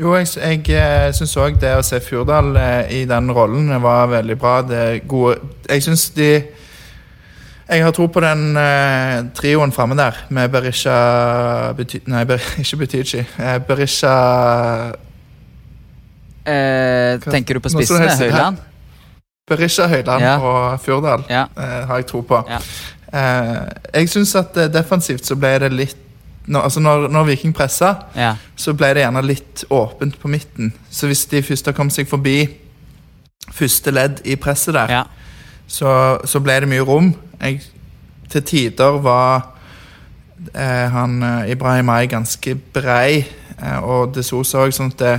Jo, 0.00 0.14
jeg, 0.16 0.28
jeg 0.40 0.64
eh, 0.72 1.12
syns 1.12 1.36
òg 1.36 1.60
det 1.60 1.74
å 1.76 1.84
se 1.84 2.00
Furdal 2.00 2.56
eh, 2.56 2.92
i 2.96 3.04
den 3.08 3.28
rollen 3.36 3.68
var 3.84 4.08
veldig 4.12 4.36
bra. 4.40 4.58
Det 4.64 4.84
gode 5.08 5.38
Jeg 5.68 5.84
syns 5.84 6.08
de 6.16 6.30
Jeg 7.68 7.84
har 7.84 7.92
tro 7.92 8.08
på 8.08 8.20
den 8.24 8.56
eh, 8.56 9.20
trioen 9.36 9.72
framme 9.72 9.96
der, 9.96 10.24
med 10.30 10.50
Berisha 10.52 11.72
Bety, 11.76 12.02
Nei, 12.08 12.24
Ber, 12.28 12.40
ikke 12.64 12.80
Butichi. 12.80 13.24
Eh, 13.38 13.58
Berisha 13.68 14.16
Eh, 16.42 17.20
tenker 17.22 17.54
du 17.54 17.62
på 17.62 17.70
spissene? 17.70 18.08
Høyland? 18.18 18.56
Berisha 19.50 19.86
Høyland 19.90 20.22
Ja. 20.22 20.36
og 20.38 20.80
Furdal 20.80 21.24
Ja. 21.30 21.46
eh, 21.56 21.86
har 21.86 21.96
jeg 21.96 22.06
tro 22.06 22.20
på. 22.22 22.44
Ja. 22.48 22.58
Eh, 23.12 23.68
jeg 23.94 24.08
syns 24.08 24.34
at 24.34 24.56
eh, 24.56 24.68
defensivt 24.72 25.26
så 25.26 25.34
ble 25.36 25.58
det 25.58 25.72
litt 25.72 25.96
når, 26.46 26.60
altså 26.62 26.80
når, 26.80 27.08
når 27.08 27.24
Viking 27.24 27.52
pressa, 27.54 27.94
ja. 28.16 28.32
så 28.56 28.72
ble 28.74 28.88
det 28.94 29.02
gjerne 29.04 29.22
litt 29.22 29.64
åpent 29.70 30.16
på 30.20 30.28
midten. 30.28 30.72
Så 30.90 31.06
hvis 31.06 31.26
de 31.30 31.42
først 31.42 31.66
har 31.66 31.72
kommet 31.72 31.92
seg 31.94 32.08
forbi 32.10 32.48
første 33.52 33.90
ledd 33.94 34.20
i 34.24 34.34
presset 34.36 34.74
der, 34.74 34.90
ja. 34.90 35.02
så, 35.68 36.18
så 36.26 36.40
ble 36.42 36.56
det 36.64 36.68
mye 36.68 36.82
rom. 36.82 37.12
Jeg, 37.40 37.60
til 38.28 38.42
tider 38.42 38.98
var 39.04 39.52
eh, 40.54 40.88
han 40.90 41.22
eh, 41.22 41.50
Ibrahim 41.54 41.88
Ay 41.94 42.06
ganske 42.10 42.56
brei, 42.74 43.22
eh, 43.62 43.78
og 43.78 44.14
det 44.16 44.24
så 44.26 44.42
så 44.42 44.64
òg 44.66 44.74
sånn 44.74 44.90
at 44.96 44.98
det, 44.98 45.14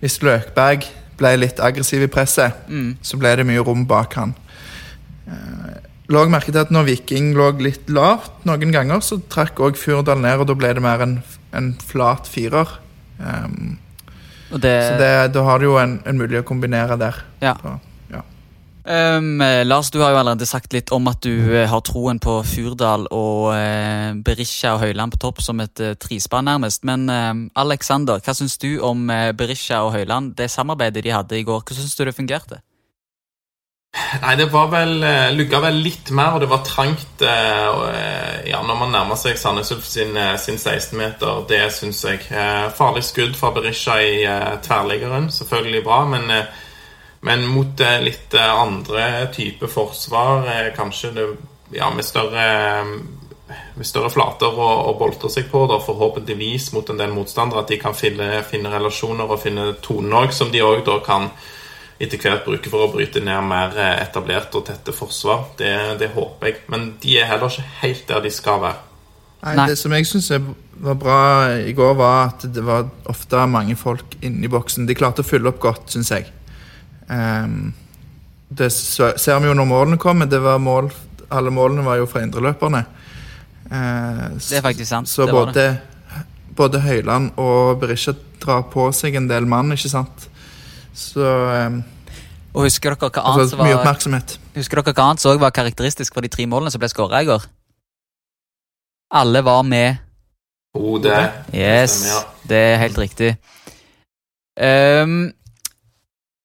hvis 0.00 0.20
Løkberg 0.22 0.86
ble 1.18 1.36
litt 1.36 1.60
aggressiv 1.60 2.02
i 2.02 2.06
presset, 2.10 2.52
Mm. 2.68 2.96
så 3.02 3.18
ble 3.18 3.36
det 3.36 3.46
mye 3.46 3.62
rom 3.64 3.84
bak 3.86 4.14
han. 4.14 4.34
Eh, 5.28 5.76
lå 6.12 6.24
merke 6.28 6.52
til 6.52 6.60
at 6.60 6.70
når 6.74 6.84
Viking 6.90 7.32
lå 7.34 7.50
litt 7.62 7.88
lavt 7.88 8.44
noen 8.44 8.72
ganger, 8.74 9.00
så 9.00 9.20
trakk 9.30 9.56
òg 9.64 9.76
Furdal 9.80 10.20
ned, 10.20 10.40
og 10.40 10.46
da 10.50 10.54
ble 10.54 10.74
det 10.74 10.82
mer 10.84 11.00
en, 11.02 11.22
en 11.52 11.72
flat 11.80 12.26
firer. 12.28 12.68
Um, 13.18 13.78
det, 14.50 14.74
så 14.84 14.98
det, 15.00 15.32
da 15.34 15.42
har 15.46 15.58
du 15.58 15.64
jo 15.70 15.78
en, 15.80 16.00
en 16.04 16.18
mulighet 16.18 16.44
å 16.44 16.48
kombinere 16.48 16.98
der. 16.98 17.22
ja. 17.40 17.54
på- 17.54 17.68
ja. 17.74 17.78
Um, 18.84 19.40
Lars, 19.64 19.88
du 19.90 20.02
har 20.02 20.10
jo 20.12 20.18
allerede 20.20 20.44
sagt 20.44 20.74
litt 20.76 20.90
om 20.92 21.06
at 21.08 21.22
du 21.24 21.32
uh, 21.32 21.62
har 21.70 21.80
troen 21.86 22.18
på 22.20 22.34
Furdal 22.44 23.06
og 23.16 23.54
uh, 23.56 24.12
Berisha 24.20 24.74
og 24.74 24.82
Høyland 24.82 25.14
på 25.14 25.20
topp 25.22 25.40
som 25.40 25.62
et 25.64 25.80
uh, 25.80 25.94
trispann, 25.96 26.44
nærmest. 26.50 26.84
Men 26.84 27.08
Alexander, 27.56 28.20
hva 28.20 28.34
syns 28.36 28.58
du 28.60 28.76
om 28.84 29.08
Berisha 29.38 29.80
og 29.86 29.94
Høyland, 29.94 30.34
det 30.36 30.50
samarbeidet 30.52 31.04
de 31.06 31.14
hadde 31.16 31.38
i 31.38 31.46
går? 31.48 31.62
Hvordan 31.62 31.80
syns 31.80 31.96
du 31.96 32.04
det 32.04 32.16
fungerte? 32.16 32.60
Nei, 34.20 34.34
det 34.36 34.48
var 34.52 34.68
vel 34.72 34.98
lugga 35.38 35.60
vel 35.62 35.78
litt 35.80 36.10
mer, 36.10 36.34
og 36.34 36.42
det 36.42 36.48
var 36.50 36.64
trangt 36.66 37.22
ja, 37.22 38.58
når 38.58 38.78
man 38.80 38.90
nærmer 38.90 39.14
seg 39.16 39.38
Sandnes 39.38 39.70
Ulf 39.70 39.86
sin, 39.86 40.18
sin 40.42 40.58
16-meter. 40.58 41.44
Det 41.48 41.62
syns 41.72 42.02
jeg. 42.02 42.24
Farlig 42.74 43.04
skudd 43.06 43.38
fra 43.38 43.52
Berisha 43.54 44.00
i 44.02 44.26
tverrliggeren, 44.66 45.30
selvfølgelig 45.32 45.84
bra, 45.86 46.00
men 46.10 46.26
men 47.24 47.46
mot 47.48 47.80
eh, 47.80 48.00
litt 48.04 48.34
eh, 48.36 48.60
andre 48.60 49.26
typer 49.32 49.70
forsvar, 49.72 50.44
eh, 50.44 50.66
kanskje 50.76 51.10
det, 51.16 51.28
ja, 51.72 51.88
med 51.94 52.04
større 52.04 52.48
med 53.74 53.86
større 53.86 54.10
flater 54.12 54.52
å, 54.60 54.66
å 54.90 54.92
boltre 54.98 55.30
seg 55.32 55.46
på, 55.48 55.62
da, 55.70 55.78
forhåpentligvis 55.80 56.70
mot 56.74 56.90
en 56.90 57.00
del 57.00 57.14
motstandere. 57.16 57.62
At 57.64 57.72
de 57.72 57.78
kan 57.80 57.96
finne, 57.96 58.42
finne 58.48 58.72
relasjoner 58.72 59.30
og 59.30 59.40
finne 59.40 59.70
toner 59.84 60.24
òg, 60.24 60.36
som 60.36 60.52
de 60.52 60.60
òg 60.64 60.84
kan 61.06 61.30
etter 62.02 62.20
hvert 62.20 62.44
bruke 62.44 62.72
for 62.72 62.84
å 62.84 62.90
bryte 62.92 63.22
ned 63.24 63.48
mer 63.48 63.76
etablerte 64.02 64.60
og 64.60 64.68
tette 64.68 64.92
forsvar. 64.96 65.46
Det, 65.60 65.72
det, 66.00 66.10
håper 66.16 66.50
jeg. 66.50 66.60
Men 66.72 66.88
de 67.00 67.18
er 67.20 67.28
heller 67.30 67.52
ikke 67.52 67.68
helt 67.84 68.06
der 68.10 68.24
de 68.24 68.32
skal 68.34 68.60
være. 68.64 68.80
Nei, 69.44 69.68
Det 69.70 69.80
som 69.80 69.96
jeg 69.96 70.08
syns 70.08 70.32
var 70.84 71.00
bra 71.00 71.20
i 71.56 71.72
går, 71.76 71.96
var 72.00 72.32
at 72.32 72.48
det 72.52 72.64
var 72.64 72.88
ofte 73.12 73.44
mange 73.48 73.76
folk 73.80 74.18
inni 74.24 74.50
boksen. 74.50 74.88
De 74.88 74.98
klarte 74.98 75.24
å 75.24 75.28
fylle 75.28 75.52
opp 75.52 75.62
godt, 75.62 75.92
syns 75.94 76.12
jeg. 76.16 76.32
Um, 77.08 77.74
det 78.48 78.70
ser 78.72 79.40
vi 79.40 79.48
jo 79.48 79.56
når 79.56 79.68
målene 79.68 79.98
kommer. 80.00 80.28
Det 80.30 80.40
var 80.42 80.60
mål, 80.62 80.90
alle 81.30 81.52
målene 81.54 81.84
var 81.86 81.98
jo 82.00 82.06
fra 82.10 82.22
indreløperne. 82.24 82.84
Uh, 83.70 84.36
det 84.38 84.60
er 84.60 84.64
faktisk 84.64 84.90
sant. 84.90 85.08
Så 85.08 85.26
både, 85.30 85.66
både, 86.56 86.80
Høyland 86.84 87.32
og 87.40 87.80
Berisha 87.80 88.14
drar 88.42 88.66
på 88.72 88.90
seg 88.92 89.18
en 89.18 89.28
del 89.30 89.48
mann, 89.48 89.72
ikke 89.74 89.90
sant. 89.92 90.28
Så 90.94 91.24
um, 91.24 91.82
Og 92.54 92.68
husker 92.68 92.94
dere 92.94 93.10
hva 93.10 93.24
annet 93.24 93.44
altså, 93.46 93.58
var 93.58 93.66
Mye 93.66 93.78
oppmerksomhet. 93.80 94.38
Husker 94.54 94.80
dere 94.80 94.94
hva 94.94 95.08
annet 95.08 95.24
som 95.24 95.42
var 95.42 95.54
karakteristisk 95.56 96.14
for 96.14 96.22
de 96.22 96.30
tre 96.30 96.46
målene 96.46 96.70
som 96.70 96.82
ble 96.82 96.92
skåra 96.92 97.24
i 97.24 97.28
går? 97.28 97.48
Alle 99.14 99.42
var 99.46 99.62
med. 99.66 100.02
Hodet. 100.74 101.30
Yes, 101.54 102.02
det 102.50 102.58
er 102.58 102.80
helt 102.82 102.98
riktig. 102.98 103.34
Um, 104.58 105.32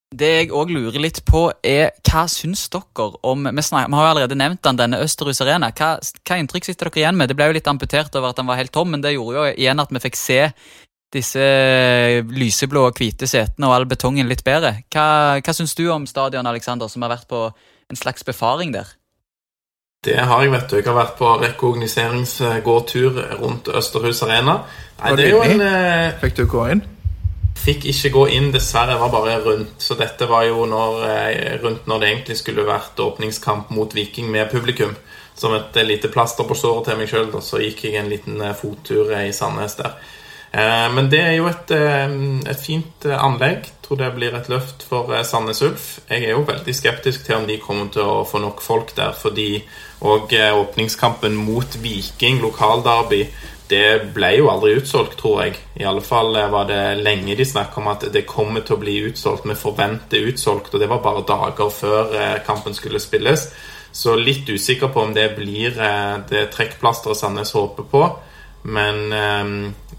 det 0.10 0.30
jeg 0.30 0.50
òg 0.56 0.72
lurer 0.74 0.98
litt 1.04 1.22
på, 1.28 1.44
er 1.62 1.92
hva 2.08 2.24
syns 2.32 2.66
dere 2.74 3.10
om 3.22 3.46
Vi, 3.46 3.62
snakker, 3.62 3.92
vi 3.92 3.98
har 4.00 4.08
jo 4.08 4.12
allerede 4.16 4.38
nevnt 4.40 4.64
den, 4.66 4.80
denne 4.80 5.02
Østerhus 5.06 5.42
Arena. 5.46 5.70
Hva, 5.70 5.98
hva, 6.02 6.38
inntrykk 6.42 6.66
sitter 6.66 6.90
dere 6.90 7.04
igjen 7.04 7.20
med? 7.20 7.30
Det 7.30 7.38
ble 7.38 7.50
jo 7.50 7.58
litt 7.60 7.70
amputert 7.70 8.16
over 8.18 8.32
at 8.32 8.40
den 8.40 8.50
var 8.50 8.58
helt 8.58 8.74
tom, 8.74 8.90
men 8.90 9.06
det 9.06 9.14
gjorde 9.14 9.38
jo 9.38 9.54
igjen 9.54 9.84
at 9.84 9.94
vi 9.94 10.02
fikk 10.02 10.18
se 10.18 10.42
disse 11.14 11.46
lyseblå 12.26 12.86
og 12.86 12.98
hvite 12.98 13.30
setene 13.30 13.70
og 13.70 13.76
all 13.76 13.90
betongen 13.90 14.30
litt 14.30 14.44
bedre. 14.46 14.80
Hva, 14.94 15.38
hva 15.46 15.56
syns 15.58 15.78
du 15.78 15.88
om 15.94 16.10
stadion, 16.10 16.50
Alexander, 16.50 16.90
som 16.90 17.06
har 17.06 17.14
vært 17.14 17.30
på 17.30 17.46
en 17.50 17.98
slags 17.98 18.26
befaring 18.26 18.74
der? 18.74 18.90
Det 20.06 20.16
har 20.16 20.42
jeg, 20.42 20.52
vet 20.54 20.70
du. 20.72 20.78
Jeg 20.80 20.88
har 20.88 20.96
vært 20.96 21.18
på 21.20 21.32
rekognoseringsgåtur 21.42 23.18
rundt 23.42 23.68
Østerhus 23.68 24.24
Arena. 24.26 24.62
Nei, 25.02 25.18
det 25.20 25.26
er 25.26 25.34
jo 25.34 25.42
en 25.44 25.66
eh, 25.66 26.14
Fikk 26.22 26.38
du 26.38 26.46
gå 26.50 26.70
inn? 26.72 26.86
Fikk 27.60 27.90
ikke 27.92 28.12
gå 28.14 28.22
inn, 28.38 28.52
dessverre. 28.56 28.98
Var 29.00 29.12
bare 29.12 29.40
rundt. 29.44 29.82
Så 29.84 29.98
dette 30.00 30.28
var 30.30 30.46
jo 30.48 30.66
når, 30.70 31.02
eh, 31.10 31.58
rundt 31.64 31.88
når 31.88 32.00
det 32.00 32.10
egentlig 32.10 32.38
skulle 32.40 32.68
vært 32.68 33.00
åpningskamp 33.00 33.74
mot 33.76 33.96
Viking 33.96 34.32
med 34.32 34.52
publikum. 34.52 34.96
Som 35.36 35.56
et 35.56 35.76
eh, 35.76 35.88
lite 35.88 36.08
plaster 36.08 36.48
på 36.48 36.56
såret 36.56 36.88
til 36.88 36.98
meg 36.98 37.12
sjøl. 37.12 37.34
Så 37.44 37.60
gikk 37.60 37.84
jeg 37.84 38.00
en 38.00 38.10
liten 38.12 38.40
eh, 38.42 38.56
fottur 38.56 39.12
i 39.12 39.32
Sandnes 39.36 39.76
der. 39.76 40.00
Men 40.50 41.12
det 41.12 41.20
er 41.22 41.36
jo 41.36 41.46
et, 41.46 41.70
et 42.50 42.58
fint 42.58 43.04
anlegg. 43.06 43.68
Jeg 43.68 43.84
tror 43.86 44.00
det 44.00 44.08
blir 44.16 44.34
et 44.34 44.48
løft 44.50 44.82
for 44.82 45.12
Sandnes 45.22 45.62
Ulf. 45.62 45.84
Jeg 46.10 46.24
er 46.24 46.32
jo 46.34 46.40
veldig 46.48 46.74
skeptisk 46.74 47.28
til 47.28 47.36
om 47.36 47.46
de 47.46 47.60
kommer 47.62 47.92
til 47.94 48.02
å 48.02 48.24
få 48.26 48.42
nok 48.42 48.64
folk 48.66 48.96
der, 48.98 49.14
fordi 49.14 49.62
òg 50.02 50.34
åpningskampen 50.34 51.38
mot 51.38 51.78
Viking, 51.84 52.42
lokalderby, 52.42 53.28
det 53.70 54.12
ble 54.16 54.32
jo 54.40 54.48
aldri 54.50 54.74
utsolgt, 54.80 55.18
tror 55.20 55.44
jeg. 55.44 55.58
I 55.78 55.86
alle 55.86 56.02
fall 56.02 56.34
eh, 56.36 56.50
var 56.50 56.66
det 56.70 57.02
lenge 57.04 57.36
de 57.38 57.46
snakket 57.46 57.82
om 57.82 57.90
at 57.92 58.08
det 58.14 58.26
kommer 58.30 58.64
til 58.66 58.78
å 58.78 58.82
bli 58.82 58.96
utsolgt. 59.12 59.46
Vi 59.46 59.58
forventer 59.58 60.26
utsolgt, 60.32 60.74
og 60.74 60.82
det 60.82 60.90
var 60.90 61.04
bare 61.06 61.26
dager 61.28 61.70
før 61.74 62.16
eh, 62.18 62.40
kampen 62.48 62.78
skulle 62.78 63.02
spilles. 63.04 63.46
Så 63.92 64.16
litt 64.18 64.50
usikker 64.50 64.90
på 64.94 65.04
om 65.06 65.14
det 65.14 65.28
blir 65.38 65.78
eh, 65.78 66.16
det 66.32 66.48
trekkplasteret 66.56 67.20
Sandnes 67.20 67.54
håper 67.58 67.88
på. 67.92 68.04
Men 68.70 69.14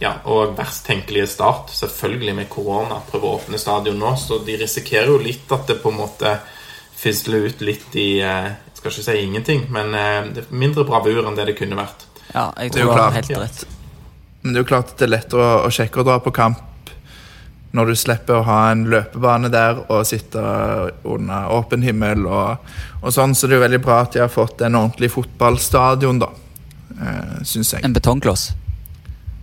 ja, 0.02 0.10
Og 0.28 0.50
verst 0.52 0.84
tenkelige 0.84 1.30
start, 1.32 1.70
selvfølgelig 1.72 2.34
med 2.36 2.48
korona. 2.52 2.98
Prøve 3.08 3.24
å 3.24 3.38
åpne 3.38 3.56
stadion 3.58 3.96
nå. 3.96 4.10
Så 4.20 4.42
de 4.44 4.58
risikerer 4.60 5.08
jo 5.08 5.16
litt 5.16 5.48
at 5.56 5.64
det 5.70 5.78
på 5.80 5.88
en 5.88 5.96
måte 6.02 6.34
fisler 7.00 7.48
ut 7.48 7.64
litt 7.64 7.96
i 7.96 8.20
skal 8.20 8.92
ikke 8.92 9.06
si 9.06 9.16
ingenting, 9.24 9.64
men 9.72 9.96
mindre 10.52 10.84
bravur 10.84 11.24
enn 11.24 11.40
det 11.40 11.48
det 11.48 11.56
kunne 11.56 11.80
vært. 11.80 12.09
Ja, 12.34 12.50
jeg 12.62 12.72
tror 12.74 12.92
det 12.94 13.02
har 13.02 13.16
helt 13.18 13.36
rett. 13.36 13.62
Men 14.40 14.52
det 14.52 14.60
er 14.60 14.64
jo 14.64 14.70
klart 14.70 14.92
at 14.94 15.00
det 15.00 15.08
er 15.08 15.14
lettere 15.16 15.46
å, 15.46 15.56
å 15.68 15.72
sjekke 15.74 16.00
å 16.00 16.06
dra 16.06 16.18
på 16.22 16.32
kamp 16.34 16.66
når 17.76 17.92
du 17.92 17.96
slipper 17.98 18.40
å 18.40 18.46
ha 18.48 18.60
en 18.72 18.86
løpebane 18.90 19.50
der 19.52 19.84
og 19.84 20.02
sitte 20.08 20.40
under 21.06 21.52
åpen 21.54 21.84
himmel 21.86 22.24
og, 22.26 22.72
og 22.98 23.12
sånn. 23.14 23.36
Så 23.36 23.46
det 23.46 23.54
er 23.54 23.60
jo 23.60 23.66
veldig 23.68 23.82
bra 23.84 24.00
at 24.06 24.16
de 24.16 24.24
har 24.24 24.32
fått 24.32 24.64
en 24.66 24.78
ordentlig 24.80 25.12
fotballstadion, 25.14 26.18
da. 26.22 26.32
Eh, 26.96 27.36
Syns 27.46 27.76
jeg. 27.76 27.84
En 27.86 27.94
betongkloss? 27.94 28.50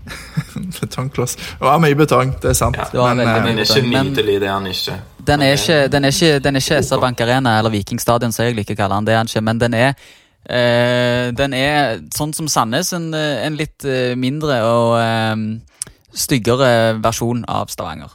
betongkloss. 0.82 1.36
Det 1.36 1.64
var 1.64 1.80
mye 1.84 1.96
betong, 1.96 2.36
det 2.42 2.52
er 2.52 2.60
sant. 2.60 2.78
Ja, 2.78 2.90
det 2.92 3.16
men, 3.16 3.32
den 3.48 3.64
er 3.64 3.64
ikke 3.64 3.86
nydelig, 3.88 4.40
det 4.44 4.50
er 4.50 4.56
han 4.58 4.68
ikke. 4.72 5.00
Den 5.28 5.44
er 5.44 5.56
ikke, 5.56 5.80
den 5.92 6.08
er 6.08 6.16
ikke, 6.16 6.40
den 6.44 6.60
er 6.60 6.64
ikke 6.64 6.84
SR 6.84 7.04
Bank 7.04 7.24
Arena 7.24 7.58
eller 7.60 7.74
Vikingstadion, 7.74 8.36
som 8.36 8.48
jeg 8.48 8.56
liker 8.60 8.76
å 8.76 8.82
kalle 8.84 9.00
den. 9.00 9.08
Det 9.08 9.16
er 9.16 9.22
han 9.24 9.32
ikke, 9.32 9.44
men 9.48 9.64
den 9.64 9.76
er 9.78 9.96
Uh, 10.48 11.34
den 11.36 11.52
er 11.52 11.98
sånn 12.16 12.32
som 12.32 12.48
Sandnes, 12.48 12.94
en, 12.96 13.10
eh, 13.12 13.44
en 13.44 13.58
litt 13.60 13.84
uh, 13.84 14.16
mindre 14.16 14.62
og 14.64 14.94
uh, 14.96 15.90
styggere 16.16 16.96
versjon 17.04 17.42
av 17.52 17.68
Stavanger. 17.74 18.14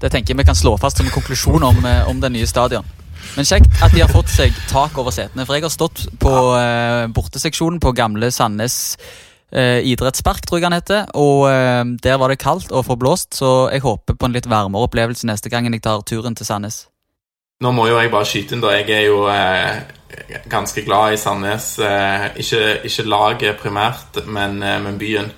Det 0.00 0.08
tenker 0.08 0.32
jeg 0.32 0.40
vi 0.40 0.46
kan 0.48 0.56
slå 0.56 0.78
fast 0.80 0.96
som 0.96 1.04
en 1.04 1.12
konklusjon 1.12 1.66
om, 1.66 1.84
om 2.08 2.22
den 2.22 2.32
nye 2.38 2.48
stadion. 2.48 2.86
Men 3.36 3.44
kjekt 3.44 3.82
at 3.84 3.92
de 3.92 4.00
har 4.00 4.08
fått 4.08 4.32
seg 4.32 4.56
tak 4.70 4.96
over 4.98 5.12
setene. 5.12 5.44
For 5.44 5.58
jeg 5.58 5.66
har 5.66 5.74
stått 5.74 6.06
på 6.22 6.32
borteseksjonen 7.12 7.76
på 7.84 7.92
gamle 7.92 8.30
Sandnes 8.32 8.96
idrettspark, 9.52 10.40
tror 10.48 10.56
jeg 10.56 10.66
han 10.70 10.78
heter. 10.78 11.12
Og 11.20 11.44
der 12.00 12.16
var 12.16 12.32
det 12.32 12.40
kaldt 12.40 12.72
og 12.72 12.86
forblåst, 12.88 13.36
så 13.36 13.68
jeg 13.74 13.84
håper 13.84 14.16
på 14.16 14.30
en 14.30 14.38
litt 14.38 14.48
varmere 14.48 14.88
opplevelse 14.88 15.28
neste 15.28 15.52
gang 15.52 15.68
jeg 15.68 15.84
tar 15.84 16.00
turen 16.08 16.38
til 16.38 16.48
Sandnes. 16.48 16.86
Nå 17.60 17.74
må 17.76 17.90
jo 17.90 17.98
jeg 18.00 18.08
bare 18.08 18.24
skyte 18.24 18.56
inn, 18.56 18.62
da. 18.64 18.70
Jeg 18.72 18.88
er 18.96 19.02
jo 19.10 19.24
ganske 20.48 20.80
glad 20.82 21.12
i 21.12 21.18
Sandnes. 21.20 21.74
Eh, 21.78 22.24
ikke, 22.40 22.80
ikke 22.88 23.04
laget 23.04 23.58
primært, 23.60 24.22
men, 24.26 24.62
eh, 24.62 24.80
men 24.80 24.96
byen. 24.98 25.28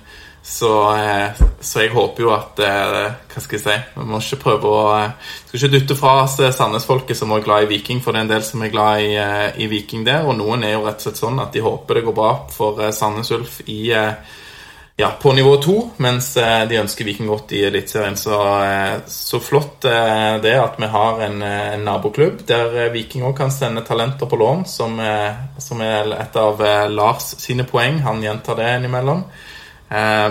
Så, 0.43 0.69
eh, 0.95 1.41
så, 1.59 1.81
jeg 1.81 1.91
håper 1.91 2.23
jo 2.23 2.31
at 2.35 2.57
Hva 2.59 3.39
skal 3.39 3.55
jeg 3.55 3.61
si 3.63 3.75
Vi 3.95 4.03
må 4.03 4.17
ikke 4.19 4.41
prøve 4.41 4.67
å 4.67 4.81
Skal 5.47 5.55
ikke 5.55 5.69
dytte 5.71 5.95
fra 5.95 6.17
oss 6.25 6.35
Sandnes-folket 6.35 7.15
som 7.15 7.31
er 7.31 7.45
glad 7.45 7.63
i 7.63 7.69
Viking, 7.69 8.01
for 8.03 8.11
det 8.11 8.19
er 8.19 8.25
en 8.25 8.33
del 8.33 8.43
som 8.43 8.61
er 8.61 8.73
glad 8.73 8.99
i, 8.99 9.63
i, 9.63 9.67
Viking 9.71 10.03
der. 10.03 10.27
Og 10.27 10.35
noen 10.35 10.63
er 10.63 10.73
jo 10.73 10.83
rett 10.83 10.99
og 10.99 11.07
slett 11.07 11.21
sånn 11.21 11.39
at 11.39 11.55
de 11.55 11.63
håper 11.63 11.99
det 11.99 12.05
går 12.07 12.17
bra 12.17 12.33
for 12.51 12.91
Sandnes 12.91 13.31
Ulf 13.31 13.61
i 13.67 13.93
ja, 14.95 15.13
på 15.21 15.33
nivå 15.33 15.55
to, 15.57 15.89
mens 15.97 16.37
eh, 16.37 16.67
de 16.69 16.77
ønsker 16.77 17.07
Viking 17.07 17.27
godt 17.27 17.51
i 17.57 17.63
Eliteserien. 17.65 18.17
Så, 18.17 18.37
eh, 18.63 18.99
så, 19.09 19.39
flott 19.41 19.85
eh, 19.89 20.35
det 20.43 20.53
at 20.59 20.77
vi 20.77 20.89
har 20.93 21.23
en, 21.25 21.41
en 21.41 21.85
naboklubb 21.87 22.43
der 22.49 22.91
Viking 22.93 23.25
òg 23.25 23.33
kan 23.37 23.51
sende 23.51 23.81
talenter 23.87 24.29
på 24.29 24.37
lån, 24.37 24.65
som, 24.69 25.01
som, 25.57 25.81
er 25.81 26.13
et 26.19 26.37
av 26.37 26.61
Lars 26.93 27.33
sine 27.41 27.65
poeng. 27.65 28.03
Han 28.05 28.21
gjentar 28.23 28.61
det 28.61 28.69
innimellom. 28.77 29.25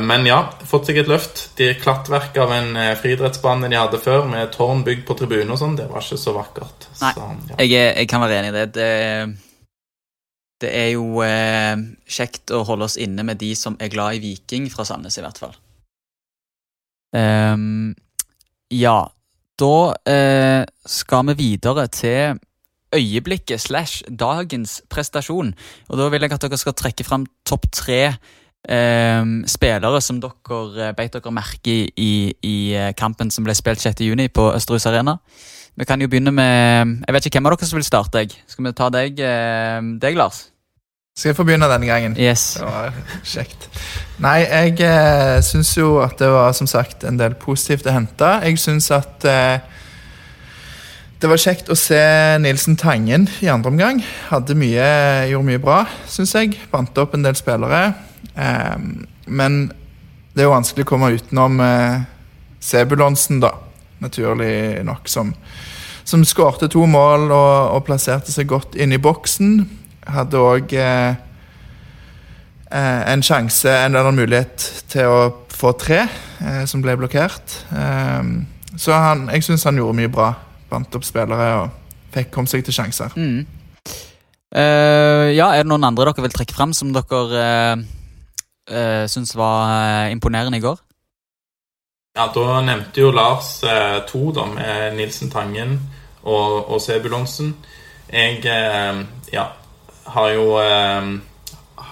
Men 0.02 0.24
ja, 0.26 0.40
fått 0.66 0.88
seg 0.88 0.96
et 0.98 1.10
løft. 1.10 1.44
De 1.54 1.68
Klattverk 1.78 2.34
av 2.42 2.50
en 2.50 2.72
friidrettsbane 2.98 3.68
de 3.70 3.78
hadde 3.78 4.00
før, 4.02 4.24
med 4.26 4.50
tårn 4.50 4.82
bygd 4.82 5.04
på 5.06 5.14
tribunen 5.20 5.54
og 5.54 5.60
sånn, 5.60 5.76
det 5.78 5.86
var 5.90 6.02
ikke 6.02 6.18
så 6.18 6.34
vakkert. 6.34 6.88
Nei, 6.98 7.12
så, 7.14 7.28
ja. 7.52 7.60
jeg, 7.60 7.92
jeg, 8.00 8.10
kan 8.10 8.24
være 8.24 8.40
enig 8.40 8.50
i 8.50 8.56
det. 8.56 8.66
det 8.74 9.51
det 10.62 10.70
er 10.70 10.92
jo 10.94 11.22
eh, 11.26 11.74
kjekt 12.06 12.52
å 12.54 12.62
holde 12.68 12.86
oss 12.88 12.98
inne 13.00 13.24
med 13.26 13.40
de 13.42 13.52
som 13.58 13.76
er 13.82 13.92
glad 13.92 14.18
i 14.18 14.22
Viking 14.22 14.70
fra 14.72 14.86
Sandnes, 14.88 15.18
i 15.18 15.24
hvert 15.24 15.40
fall. 15.42 15.56
Um, 17.12 17.92
ja, 18.72 19.04
da 19.60 19.74
eh, 20.08 20.62
skal 20.88 21.28
vi 21.32 21.38
videre 21.42 21.86
til 21.92 22.40
øyeblikket 22.92 23.60
slash 23.60 24.02
dagens 24.08 24.82
prestasjon. 24.90 25.54
Og 25.88 25.98
da 25.98 26.08
vil 26.12 26.24
jeg 26.24 26.32
at 26.32 26.44
dere 26.44 26.60
skal 26.60 26.76
trekke 26.76 27.06
fram 27.06 27.26
topp 27.48 27.68
tre 27.72 28.00
eh, 28.68 29.24
spillere 29.48 30.00
som 30.04 30.20
dere 30.22 30.88
eh, 30.88 30.94
beit 30.96 31.16
dere 31.16 31.34
merke 31.34 31.76
i, 31.96 32.12
i, 32.32 32.56
eh, 32.76 32.92
kampen 32.98 33.32
som 33.32 33.44
ble 33.44 33.56
spilt 33.56 33.84
6.6 33.84 34.28
på 34.32 34.48
Østerhus 34.52 34.86
Arena. 34.86 35.18
vi 35.76 35.84
kan 35.84 36.00
jo 36.00 36.08
begynne 36.08 36.32
med 36.32 37.04
Jeg 37.06 37.14
vet 37.14 37.26
ikke 37.26 37.38
hvem 37.40 37.46
av 37.46 37.56
dere 37.56 37.66
som 37.66 37.76
vil 37.76 37.84
starte. 37.84 38.18
jeg. 38.18 38.32
Skal 38.46 38.64
vi 38.64 38.72
ta 38.72 38.88
deg, 38.90 39.20
eh, 39.20 39.80
deg 40.00 40.16
Lars? 40.16 40.51
Skal 41.12 41.28
jeg 41.28 41.36
få 41.36 41.44
begynne 41.44 41.68
denne 41.68 41.84
gangen? 41.84 42.14
Yes. 42.16 42.54
Det 42.56 42.64
var 42.64 42.94
kjekt. 43.28 43.66
Nei, 44.24 44.46
jeg 44.46 44.78
eh, 44.80 45.42
syns 45.44 45.74
jo 45.76 45.98
at 46.00 46.14
det 46.16 46.30
var 46.32 46.54
som 46.56 46.68
sagt 46.70 47.04
en 47.04 47.18
del 47.20 47.34
positivt 47.36 47.84
å 47.84 47.92
hente. 47.92 48.30
Jeg 48.46 48.56
syns 48.62 48.88
at 48.96 49.26
eh, 49.28 49.60
det 51.20 51.28
var 51.28 51.42
kjekt 51.42 51.68
å 51.68 51.76
se 51.76 52.00
Nilsen 52.40 52.78
Tangen 52.80 53.26
i 53.44 53.50
andre 53.52 53.74
omgang. 53.74 54.00
Hadde 54.30 54.56
mye, 54.56 54.86
gjorde 55.28 55.48
mye 55.50 55.60
bra, 55.60 55.82
syns 56.08 56.32
jeg. 56.38 56.56
Bandt 56.72 56.96
opp 57.02 57.12
en 57.18 57.28
del 57.28 57.36
spillere. 57.36 57.82
Eh, 58.32 58.88
men 59.28 59.60
det 60.32 60.46
er 60.46 60.48
jo 60.48 60.56
vanskelig 60.56 60.88
å 60.88 60.92
komme 60.94 61.12
utenom 61.12 61.60
eh, 61.60 62.08
Sebulonsen, 62.64 63.44
da. 63.44 63.52
Naturlig 64.00 64.80
nok, 64.88 65.12
som, 65.12 65.36
som 66.08 66.24
skårte 66.24 66.72
to 66.72 66.88
mål 66.88 67.28
og, 67.28 67.76
og 67.76 67.86
plasserte 67.90 68.32
seg 68.32 68.48
godt 68.48 68.80
inn 68.80 68.96
i 68.96 69.02
boksen. 69.02 69.60
Hadde 70.06 70.40
òg 70.40 70.72
eh, 70.74 71.14
eh, 72.72 73.02
en 73.12 73.22
sjanse, 73.22 73.70
en 73.70 73.92
eller 73.92 74.08
annen 74.08 74.22
mulighet 74.24 74.66
til 74.90 75.06
å 75.06 75.20
få 75.52 75.72
tre, 75.78 76.02
eh, 76.42 76.64
som 76.66 76.82
ble 76.82 76.96
blokkert. 76.98 77.58
Eh, 77.70 78.22
så 78.76 78.96
han, 78.96 79.28
jeg 79.32 79.46
syns 79.46 79.68
han 79.68 79.78
gjorde 79.78 79.98
mye 80.00 80.12
bra. 80.12 80.32
Bandt 80.72 80.94
opp 80.96 81.04
spillere 81.04 81.48
og 81.60 81.70
fikk 82.14 82.30
kom 82.32 82.48
seg 82.48 82.64
til 82.64 82.74
sjanser. 82.76 83.12
Mm. 83.16 83.44
Eh, 84.52 85.28
ja, 85.36 85.52
Er 85.54 85.64
det 85.64 85.70
noen 85.70 85.84
andre 85.84 86.10
dere 86.10 86.26
vil 86.26 86.34
trekke 86.34 86.56
fram 86.56 86.72
som 86.76 86.92
dere 86.92 87.28
uh, 87.32 87.84
uh, 88.68 89.04
syns 89.08 89.36
var 89.36 89.70
eh, 89.72 90.12
imponerende 90.12 90.58
i 90.58 90.64
går? 90.64 90.80
Ja, 92.16 92.26
Da 92.34 92.60
nevnte 92.60 93.00
jo 93.00 93.10
Lars 93.10 93.62
eh, 93.64 94.02
to, 94.04 94.26
da, 94.36 94.44
med 94.44 94.98
Nilsen 94.98 95.30
Tangen 95.32 95.78
og, 96.22 96.68
og 96.68 96.80
Sebulonsen. 96.84 97.54
Jeg 98.12 98.44
eh, 98.44 98.98
ja, 99.32 99.46
har 100.04 100.32
jo 100.34 100.46
eh, 100.60 101.12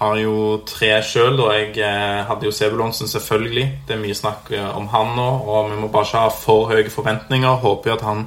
har 0.00 0.16
jo 0.16 0.36
tre 0.68 0.94
sjøl, 1.04 1.36
og 1.44 1.50
jeg 1.52 1.74
eh, 1.84 2.22
hadde 2.24 2.48
jo 2.48 2.54
Sebulonsen 2.54 3.08
selvfølgelig. 3.10 3.66
Det 3.88 3.96
er 3.96 4.00
mye 4.00 4.16
snakk 4.16 4.48
eh, 4.56 4.70
om 4.76 4.88
han 4.94 5.12
nå, 5.16 5.28
og 5.44 5.68
vi 5.74 5.76
må 5.80 5.90
bare 5.92 6.08
ikke 6.08 6.22
ha 6.24 6.32
for 6.32 6.70
høye 6.70 6.88
forventninger. 6.92 7.60
Håper 7.60 7.92
jo 7.92 7.96
at 7.98 8.06
han 8.06 8.24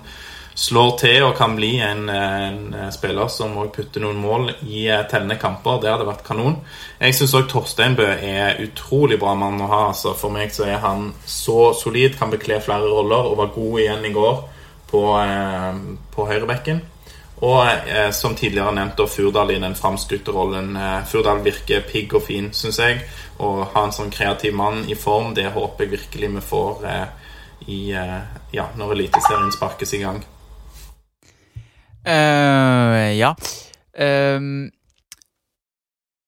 slår 0.54 0.92
til 1.02 1.24
og 1.26 1.34
kan 1.34 1.56
bli 1.58 1.72
en, 1.82 2.04
en 2.14 2.92
spiller 2.94 3.32
som 3.34 3.56
òg 3.58 3.72
putter 3.74 4.04
noen 4.04 4.22
mål 4.22 4.52
i 4.68 4.86
eh, 4.86 5.02
tellende 5.10 5.40
kamper. 5.42 5.82
Det 5.82 5.90
hadde 5.90 6.08
vært 6.12 6.26
kanon. 6.28 6.60
Jeg 7.02 7.18
syns 7.18 7.34
òg 7.40 7.50
Torsteinbø 7.50 8.06
er 8.20 8.62
utrolig 8.68 9.18
bra 9.22 9.34
mann 9.40 9.62
å 9.64 9.72
ha. 9.72 9.84
Altså, 9.90 10.14
for 10.20 10.34
meg 10.36 10.54
så 10.54 10.70
er 10.70 10.78
han 10.84 11.10
så 11.26 11.72
solid, 11.80 12.20
kan 12.20 12.34
bekle 12.34 12.62
flere 12.62 12.86
roller 12.86 13.32
og 13.32 13.40
var 13.42 13.54
god 13.58 13.82
igjen 13.82 14.10
i 14.12 14.14
går 14.14 14.42
på, 14.94 15.06
eh, 15.26 15.86
på 16.14 16.30
høyrebekken. 16.30 16.86
Og 17.44 17.60
eh, 17.68 18.12
som 18.16 18.36
tidligere 18.40 18.72
nevnt, 18.76 18.96
da 18.98 19.08
Furdal 19.10 19.52
i 19.52 19.60
den 19.60 19.76
framskutte 19.76 20.32
rollen. 20.32 20.76
Eh, 20.80 21.02
Furdal 21.10 21.44
virker 21.44 21.84
pigg 21.88 22.14
og 22.16 22.24
fin, 22.28 22.52
syns 22.56 22.80
jeg. 22.80 23.02
Og 23.44 23.66
ha 23.74 23.84
en 23.84 23.96
sånn 23.96 24.14
kreativ 24.14 24.56
mann 24.56 24.86
i 24.88 24.96
form, 24.96 25.34
det 25.36 25.50
håper 25.52 25.86
jeg 25.86 25.96
virkelig 25.98 26.30
vi 26.38 26.46
får 26.54 26.86
eh, 26.88 27.34
i, 27.68 27.82
eh, 27.98 28.22
ja, 28.56 28.70
når 28.80 28.96
Eliteserien 28.96 29.52
sparkes 29.52 29.94
i 29.98 30.04
gang. 30.06 30.24
Uh, 32.04 33.12
ja. 33.16 33.32
Um, 33.96 34.72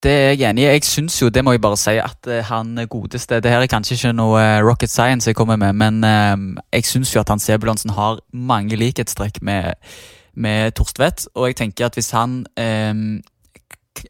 det 0.05 0.11
er 0.11 0.35
jeg 0.35 0.49
enig 0.49 0.63
i. 0.63 0.67
Jeg 0.67 0.83
syns 0.85 1.17
jo, 1.21 1.29
det 1.33 1.41
må 1.43 1.55
jeg 1.55 1.61
bare 1.63 1.77
si, 1.79 1.95
at 1.97 2.27
eh, 2.29 2.43
han 2.45 2.77
godeste 2.89 3.39
Det 3.41 3.51
her 3.51 3.63
er 3.63 3.71
kanskje 3.71 3.95
ikke 3.97 4.11
noe 4.13 4.43
rocket 4.61 4.91
science 4.91 5.29
jeg 5.29 5.35
kommer 5.35 5.57
med, 5.57 5.73
men 5.73 6.03
um, 6.03 6.43
jeg 6.73 6.85
syns 6.85 7.15
jo 7.15 7.23
at 7.23 7.31
han 7.33 7.41
Sebulansen 7.41 7.95
har 7.95 8.21
mange 8.31 8.77
likhetstrekk 8.77 9.41
med, 9.41 9.73
med 10.35 10.75
Torstvedt. 10.77 11.27
Og 11.35 11.49
jeg 11.49 11.57
tenker 11.61 11.87
at 11.87 11.97
hvis 11.97 12.11
han 12.15 12.43
eh, 12.59 12.93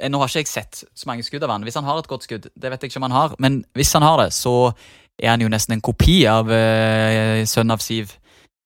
Nå 0.10 0.18
har 0.18 0.30
ikke 0.32 0.42
jeg 0.42 0.50
sett 0.50 0.82
så 0.82 1.06
mange 1.08 1.24
skudd 1.24 1.44
av 1.46 1.52
han. 1.54 1.64
Hvis 1.64 1.78
han 1.78 1.86
har 1.86 2.00
et 2.02 2.08
godt 2.10 2.26
skudd, 2.26 2.48
det 2.50 2.72
vet 2.72 2.82
jeg 2.82 2.90
ikke 2.90 3.00
om 3.04 3.06
han 3.06 3.16
har, 3.16 3.36
men 3.40 3.60
hvis 3.78 3.94
han 3.94 4.02
har 4.02 4.18
det, 4.24 4.32
så 4.34 4.72
er 5.22 5.30
han 5.30 5.44
jo 5.44 5.50
nesten 5.52 5.76
en 5.76 5.84
kopi 5.86 6.24
av 6.28 6.50
eh, 6.52 7.46
sønnen 7.48 7.76
av 7.76 7.84
Siv. 7.86 8.16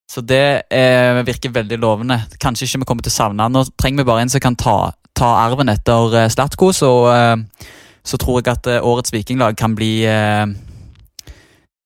Så 0.09 0.23
det 0.25 0.63
eh, 0.73 1.19
virker 1.27 1.53
veldig 1.53 1.77
lovende. 1.77 2.17
Kanskje 2.41 2.65
ikke 2.65 2.81
vi 2.81 2.87
kommer 2.89 3.05
til 3.05 3.13
å 3.13 3.17
savne 3.19 3.45
han. 3.45 3.53
Nå 3.53 3.65
trenger 3.77 4.01
vi 4.01 4.07
bare 4.09 4.23
en 4.25 4.31
som 4.33 4.41
kan 4.41 4.57
ta, 4.57 4.77
ta 5.13 5.33
arven 5.43 5.69
etter 5.69 6.15
eh, 6.23 6.31
Slatko, 6.33 6.71
så, 6.73 6.93
eh, 7.13 7.67
så 8.01 8.17
tror 8.17 8.39
jeg 8.39 8.55
at 8.55 8.71
eh, 8.71 8.81
årets 8.81 9.13
vikinglag 9.13 9.59
kan 9.59 9.75
bli 9.77 9.93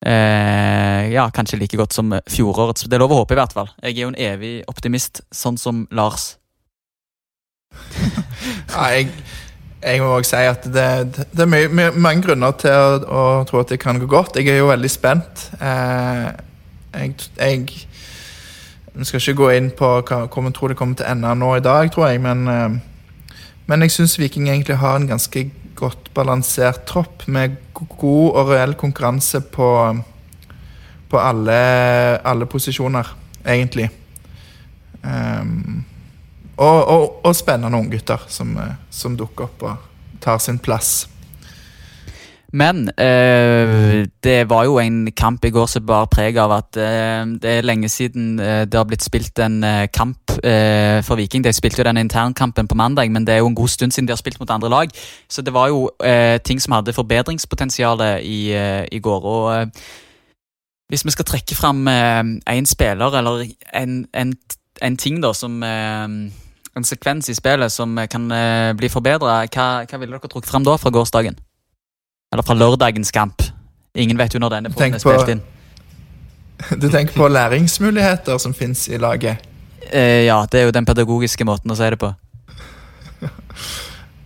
eh, 0.05 0.13
eh, 0.13 1.11
Ja, 1.13 1.29
kanskje 1.31 1.59
like 1.59 1.77
godt 1.77 1.93
som 1.93 2.13
fjorårets. 2.29 2.87
Det 2.87 2.97
er 2.97 3.03
lov 3.03 3.11
å 3.11 3.21
håpe, 3.21 3.35
i 3.35 3.39
hvert 3.39 3.53
fall. 3.53 3.69
Jeg 3.81 3.97
er 3.97 4.01
jo 4.01 4.11
en 4.13 4.19
evig 4.19 4.53
optimist, 4.67 5.21
sånn 5.31 5.57
som 5.57 5.87
Lars. 5.91 6.35
Ja, 8.73 8.87
jeg, 8.89 9.09
jeg 9.83 10.01
må 10.01 10.15
også 10.17 10.35
si 10.35 10.47
at 10.49 10.65
det, 10.73 10.85
det, 11.15 11.43
er 11.43 11.49
mye, 11.49 11.67
mye, 11.69 11.91
mange 11.95 12.23
grunner 12.25 12.55
til 12.59 12.73
å, 12.73 12.97
å 13.03 13.23
tro 13.47 13.61
at 13.61 13.71
det 13.73 13.79
kan 13.81 13.99
gå 14.01 14.07
godt. 14.09 14.37
Jeg 14.39 14.49
er 14.49 14.61
jo 14.61 14.71
veldig 14.71 14.89
spent. 14.91 15.47
Eh, 15.61 16.29
jeg, 16.93 17.15
jeg 17.37 19.05
skal 19.05 19.21
ikke 19.21 19.37
gå 19.41 19.49
inn 19.57 19.69
på 19.77 19.89
hva 20.01 20.23
hvor 20.27 20.47
jeg 20.47 20.55
tror 20.57 20.73
det 20.73 20.79
kommer 20.79 20.97
til 20.97 21.07
å 21.07 21.13
ende 21.13 21.35
nå 21.37 21.51
i 21.57 21.65
dag, 21.65 21.91
tror 21.93 22.09
jeg, 22.11 22.21
men, 22.23 22.47
eh, 22.49 23.43
men 23.69 23.85
jeg 23.85 23.95
syns 23.95 24.17
Viking 24.19 24.49
egentlig 24.49 24.79
har 24.81 24.99
en 24.99 25.09
ganske 25.09 25.45
godt 25.83 26.11
balansert 26.15 26.85
tropp 26.89 27.27
med 27.27 27.57
god 27.75 28.39
og 28.39 28.51
reell 28.53 28.75
konkurranse 28.79 29.41
på, 29.53 29.69
på 31.11 31.19
alle, 31.21 31.57
alle 32.23 32.47
posisjoner, 32.49 33.09
egentlig. 33.43 33.89
Um, 35.03 35.83
og, 36.57 36.79
og, 36.87 37.25
og 37.25 37.35
spennende 37.35 37.77
unggutter 37.77 38.21
som, 38.31 38.53
eh, 38.61 38.75
som 38.93 39.17
dukker 39.17 39.49
opp 39.49 39.65
og 39.67 40.19
tar 40.23 40.39
sin 40.39 40.59
plass. 40.61 41.07
Men 42.53 42.89
eh, 43.01 44.05
det 44.21 44.49
var 44.49 44.67
jo 44.67 44.75
en 44.77 45.07
kamp 45.17 45.45
i 45.45 45.49
går 45.49 45.65
som 45.71 45.85
bar 45.89 46.05
preg 46.13 46.37
av 46.37 46.51
at 46.53 46.77
eh, 46.77 47.23
det 47.41 47.49
er 47.49 47.65
lenge 47.65 47.89
siden 47.89 48.35
eh, 48.37 48.65
det 48.69 48.77
har 48.77 48.85
blitt 48.85 49.01
spilt 49.01 49.39
en 49.41 49.63
eh, 49.65 49.87
kamp 49.89 50.35
eh, 50.37 50.99
for 51.01 51.17
Viking. 51.17 51.41
De 51.41 51.53
spilte 51.53 51.81
jo 51.81 51.87
den 51.87 51.97
internkampen 51.97 52.67
på 52.69 52.77
mandag, 52.77 53.09
men 53.09 53.25
det 53.25 53.33
er 53.33 53.41
jo 53.41 53.47
en 53.49 53.57
god 53.57 53.71
stund 53.73 53.91
siden 53.91 54.05
de 54.05 54.13
har 54.13 54.21
spilt 54.21 54.37
mot 54.39 54.53
andre 54.53 54.69
lag. 54.69 54.93
Så 55.27 55.41
det 55.41 55.53
var 55.53 55.71
jo 55.71 55.87
eh, 56.05 56.37
ting 56.45 56.61
som 56.61 56.75
hadde 56.77 56.93
forbedringspotensial 56.93 58.03
i, 58.21 58.53
i 58.91 58.99
går. 58.99 59.25
Og 59.25 59.81
hvis 60.93 61.05
vi 61.05 61.13
skal 61.15 61.25
trekke 61.25 61.57
fram 61.57 61.87
én 61.89 62.69
spiller 62.69 63.17
eller 63.17 63.47
en, 63.73 64.05
en, 64.13 64.35
en 64.81 64.97
ting 64.97 65.23
da 65.23 65.33
som 65.33 65.63
En 66.73 66.85
sekvens 66.85 67.29
i 67.29 67.35
spillet 67.37 67.71
som 67.71 67.97
kan 68.09 68.23
bli 68.77 68.89
forbedra, 68.89 69.43
hva, 69.45 69.67
hva 69.85 69.99
ville 70.01 70.17
dere 70.17 70.29
trukket 70.29 70.49
fram 70.49 70.65
da 70.65 70.73
fra 70.81 70.89
gårsdagen? 70.89 71.37
Eller 72.33 72.43
fra 72.43 72.55
lørdagens 72.57 73.11
kamp. 73.13 73.43
Ingen 73.95 74.17
vet 74.17 74.33
jo 74.33 74.41
når 74.41 74.55
denne 74.57 74.73
er 74.73 74.99
spilt 75.01 75.35
inn. 75.35 75.43
Du 76.79 76.85
tenker 76.87 77.11
på 77.17 77.27
læringsmuligheter 77.27 78.37
som 78.39 78.53
fins 78.55 78.85
i 78.87 78.97
laget. 78.97 79.41
Eh, 79.91 80.23
ja, 80.25 80.37
det 80.51 80.59
er 80.61 80.69
jo 80.69 80.71
den 80.71 80.85
pedagogiske 80.87 81.43
måten 81.45 81.73
å 81.73 81.75
si 81.77 81.89
det 81.93 81.99
på. 82.01 82.13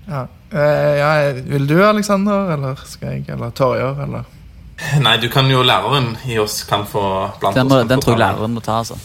Ja. 0.08 0.22
Eh, 0.54 0.94
ja, 1.02 1.08
vil 1.44 1.66
du, 1.68 1.76
Aleksander, 1.84 2.54
eller 2.54 2.78
skal 2.88 3.18
jeg, 3.18 3.26
eller 3.34 3.50
Torjer, 3.52 3.98
eller 4.06 4.24
Nei, 5.04 5.18
du 5.20 5.28
kan 5.28 5.50
jo 5.52 5.66
læreren 5.68 6.14
i 6.32 6.38
oss 6.40 6.62
kan 6.64 6.86
få 6.88 7.02
blant 7.42 7.58
Den, 7.58 7.66
oss. 7.66 7.74
må, 7.74 7.80
kan 7.82 7.90
den 7.92 8.04
tror 8.06 8.14
jeg 8.16 8.22
læreren 8.22 8.56
må 8.56 8.64
ta, 8.64 8.78
altså. 8.80 8.96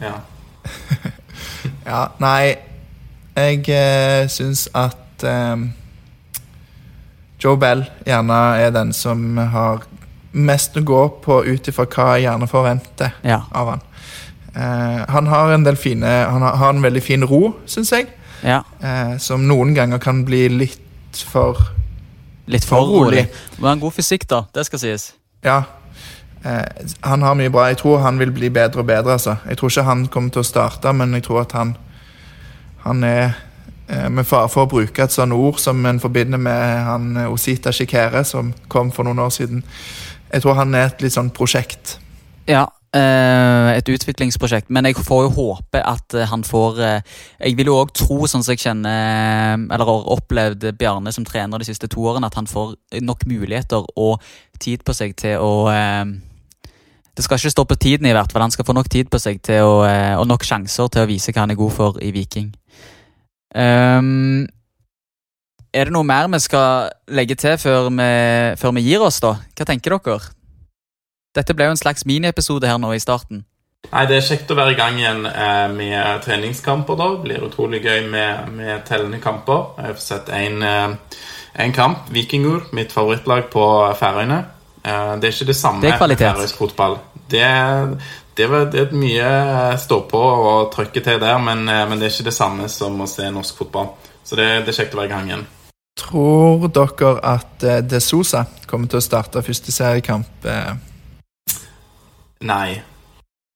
Ja. 0.00 0.16
Ja, 1.86 2.00
nei 2.18 2.56
Jeg 3.36 3.62
eh, 3.70 4.26
syns 4.32 4.66
at 4.74 5.22
eh, 5.22 5.62
Joe 7.40 7.56
Bell 7.56 7.84
gjerne 8.06 8.38
er 8.60 8.70
den 8.74 8.92
som 8.92 9.36
har 9.38 9.82
mest 10.32 10.76
å 10.76 10.82
gå 10.86 11.00
på 11.24 11.40
ut 11.46 11.68
ifra 11.72 11.86
hva 11.90 12.08
jeg 12.16 12.26
gjerne 12.28 12.46
forventer 12.50 13.14
Ja. 13.26 13.40
av 13.52 13.68
han. 13.72 13.80
Eh, 14.54 15.04
han 15.08 15.26
har 15.30 15.52
en 15.54 15.62
del 15.64 15.76
fine 15.78 16.02
Han 16.06 16.42
har, 16.42 16.56
har 16.56 16.70
en 16.74 16.82
veldig 16.82 17.02
fin 17.02 17.24
ro, 17.24 17.54
syns 17.66 17.90
jeg, 17.94 18.08
ja. 18.42 18.62
eh, 18.82 19.16
som 19.18 19.44
noen 19.48 19.74
ganger 19.74 19.98
kan 20.02 20.24
bli 20.24 20.48
litt 20.48 21.16
for 21.26 21.58
Litt 22.50 22.64
For 22.64 22.76
for 22.82 22.86
rolig. 23.04 23.18
rolig. 23.26 23.28
Men 23.62 23.72
en 23.76 23.80
god 23.80 23.92
fysikk, 23.94 24.24
da. 24.28 24.40
Det 24.52 24.64
skal 24.66 24.78
sies. 24.82 25.12
Ja. 25.44 25.60
Eh, 26.44 26.64
han 27.06 27.22
har 27.22 27.34
mye 27.38 27.50
bra. 27.52 27.68
Jeg 27.70 27.76
tror 27.78 28.00
han 28.02 28.18
vil 28.18 28.32
bli 28.34 28.48
bedre 28.50 28.80
og 28.82 28.86
bedre. 28.88 29.12
Altså. 29.12 29.36
Jeg 29.46 29.56
tror 29.60 29.70
ikke 29.70 29.84
han 29.86 30.06
kommer 30.08 30.30
til 30.34 30.42
å 30.42 30.48
starte, 30.48 30.90
men 30.92 31.12
jeg 31.14 31.22
tror 31.28 31.40
at 31.44 31.52
han 31.52 31.76
Han 32.82 33.04
er 33.04 33.34
med 34.08 34.26
fare 34.28 34.48
for 34.52 34.66
å 34.66 34.70
bruke 34.70 35.04
et 35.04 35.14
sånt 35.14 35.34
ord 35.36 35.58
som 35.62 35.80
en 35.86 36.00
forbinder 36.02 36.40
med 36.40 36.84
han 36.86 37.16
eh, 37.16 37.32
Osita 37.32 37.72
Shikere, 37.74 38.24
som 38.24 38.52
kom 38.68 38.92
for 38.94 39.08
noen 39.08 39.22
år 39.24 39.32
siden. 39.34 39.64
Jeg 40.30 40.44
tror 40.44 40.58
han 40.60 40.74
er 40.78 40.90
et 40.90 41.02
litt 41.02 41.16
sånn 41.16 41.32
prosjekt. 41.34 41.98
Ja. 42.48 42.68
eh, 42.94 43.76
et 43.76 43.88
utviklingsprosjekt. 43.88 44.70
Men 44.70 44.88
jeg 44.88 44.98
får 44.98 45.26
jo 45.26 45.34
håpe 45.36 45.82
at 45.82 46.14
eh, 46.14 46.26
han 46.26 46.42
får 46.46 46.80
eh, 46.82 47.02
Jeg 47.38 47.56
vil 47.58 47.70
jo 47.70 47.76
òg 47.78 47.92
tro, 47.94 48.26
sånn 48.26 48.42
som 48.42 48.54
jeg 48.54 48.64
kjenner 48.64 48.90
eh, 48.90 49.66
Eller 49.74 49.86
har 49.86 50.10
opplevd 50.16 50.66
Bjarne 50.78 51.12
som 51.14 51.26
trener 51.26 51.62
de 51.62 51.68
siste 51.68 51.90
to 51.90 52.02
årene, 52.02 52.26
at 52.26 52.38
han 52.38 52.50
får 52.50 52.74
nok 53.02 53.26
muligheter 53.30 53.86
og 53.96 54.18
tid 54.60 54.82
på 54.84 54.96
seg 54.96 55.14
til 55.18 55.38
å 55.38 55.70
eh, 55.70 56.18
det 57.16 57.24
skal 57.26 57.36
ikke 57.36 57.50
stå 57.52 57.64
på 57.68 57.76
tiden, 57.76 58.06
i 58.06 58.12
hvert 58.14 58.32
fall. 58.32 58.46
Han 58.46 58.52
skal 58.54 58.64
få 58.64 58.72
nok 58.72 58.88
tid 58.88 59.10
på 59.12 59.18
seg 59.20 59.42
til 59.44 59.66
å, 59.66 59.82
eh, 59.84 60.14
og 60.16 60.28
nok 60.30 60.46
sjanser 60.46 60.88
til 60.88 61.02
å 61.02 61.08
vise 61.10 61.34
hva 61.34 61.42
han 61.42 61.52
er 61.52 61.58
god 61.58 61.74
for 61.74 61.98
i 62.00 62.12
Viking. 62.14 62.46
Ehm, 63.54 64.46
er 65.72 65.86
det 65.86 65.94
noe 65.94 66.06
mer 66.06 66.28
vi 66.30 66.40
skal 66.42 66.90
legge 67.10 67.36
til 67.38 67.56
før 67.58 67.90
vi, 67.90 68.10
før 68.58 68.74
vi 68.76 68.86
gir 68.86 69.02
oss, 69.06 69.20
da? 69.22 69.36
Hva 69.56 69.66
tenker 69.68 69.98
dere? 69.98 70.34
Dette 71.34 71.54
ble 71.54 71.68
jo 71.68 71.76
en 71.76 71.78
slags 71.78 72.06
miniepisode 72.06 72.66
her 72.66 72.78
nå 72.82 72.90
i 72.94 73.02
starten. 73.02 73.44
Nei, 73.90 74.06
Det 74.06 74.16
er 74.18 74.26
kjekt 74.26 74.50
å 74.52 74.56
være 74.58 74.74
i 74.74 74.78
gang 74.78 74.98
igjen 74.98 75.24
eh, 75.26 75.66
med 75.72 76.22
treningskamper. 76.26 76.98
da. 76.98 77.08
Det 77.14 77.24
blir 77.24 77.46
utrolig 77.46 77.82
gøy 77.82 78.08
med, 78.10 78.50
med 78.54 78.84
tellende 78.86 79.20
kamper. 79.22 79.74
Jeg 79.78 79.86
har 79.86 80.02
sett 80.02 80.28
en, 80.34 80.62
eh, 80.62 81.70
kamp, 81.74 82.10
Vikingur, 82.10 82.68
mitt 82.76 82.92
favorittlag 82.92 83.48
på 83.50 83.64
Færøyene. 83.98 84.44
Eh, 84.84 85.16
det 85.20 85.28
er 85.28 85.34
ikke 85.34 85.50
det 85.52 85.56
samme 85.56 85.82
Det 85.82 85.96
med 85.98 86.18
færøysk 86.18 86.56
fotball. 86.60 86.98
Det, 87.30 87.46
det, 88.36 88.46
var, 88.50 88.68
det 88.72 88.82
er 88.86 88.96
mye 88.96 89.30
stå 89.80 90.02
på 90.10 90.20
og 90.20 90.70
trykke 90.74 91.02
til 91.04 91.22
der, 91.22 91.38
men, 91.42 91.66
eh, 91.68 91.86
men 91.88 91.98
det 91.98 92.08
er 92.08 92.14
ikke 92.14 92.30
det 92.30 92.36
samme 92.36 92.68
som 92.72 93.00
å 93.00 93.08
se 93.10 93.30
norsk 93.30 93.64
fotball. 93.64 93.94
Så 94.24 94.38
det, 94.38 94.50
det 94.66 94.72
er 94.74 94.82
kjekt 94.82 94.94
å 94.94 95.00
være 95.00 95.10
i 95.10 95.14
gang 95.14 95.32
igjen. 95.32 95.48
Tror 96.00 96.68
dere 96.72 97.16
at 97.26 97.66
eh, 97.66 97.82
De 97.84 98.00
Sosa 98.00 98.44
kommer 98.70 98.88
til 98.88 99.00
å 99.00 99.04
starte 99.04 99.42
første 99.44 99.74
seriekamp? 99.74 100.46
Eh, 100.46 100.72
Nei. 102.46 102.80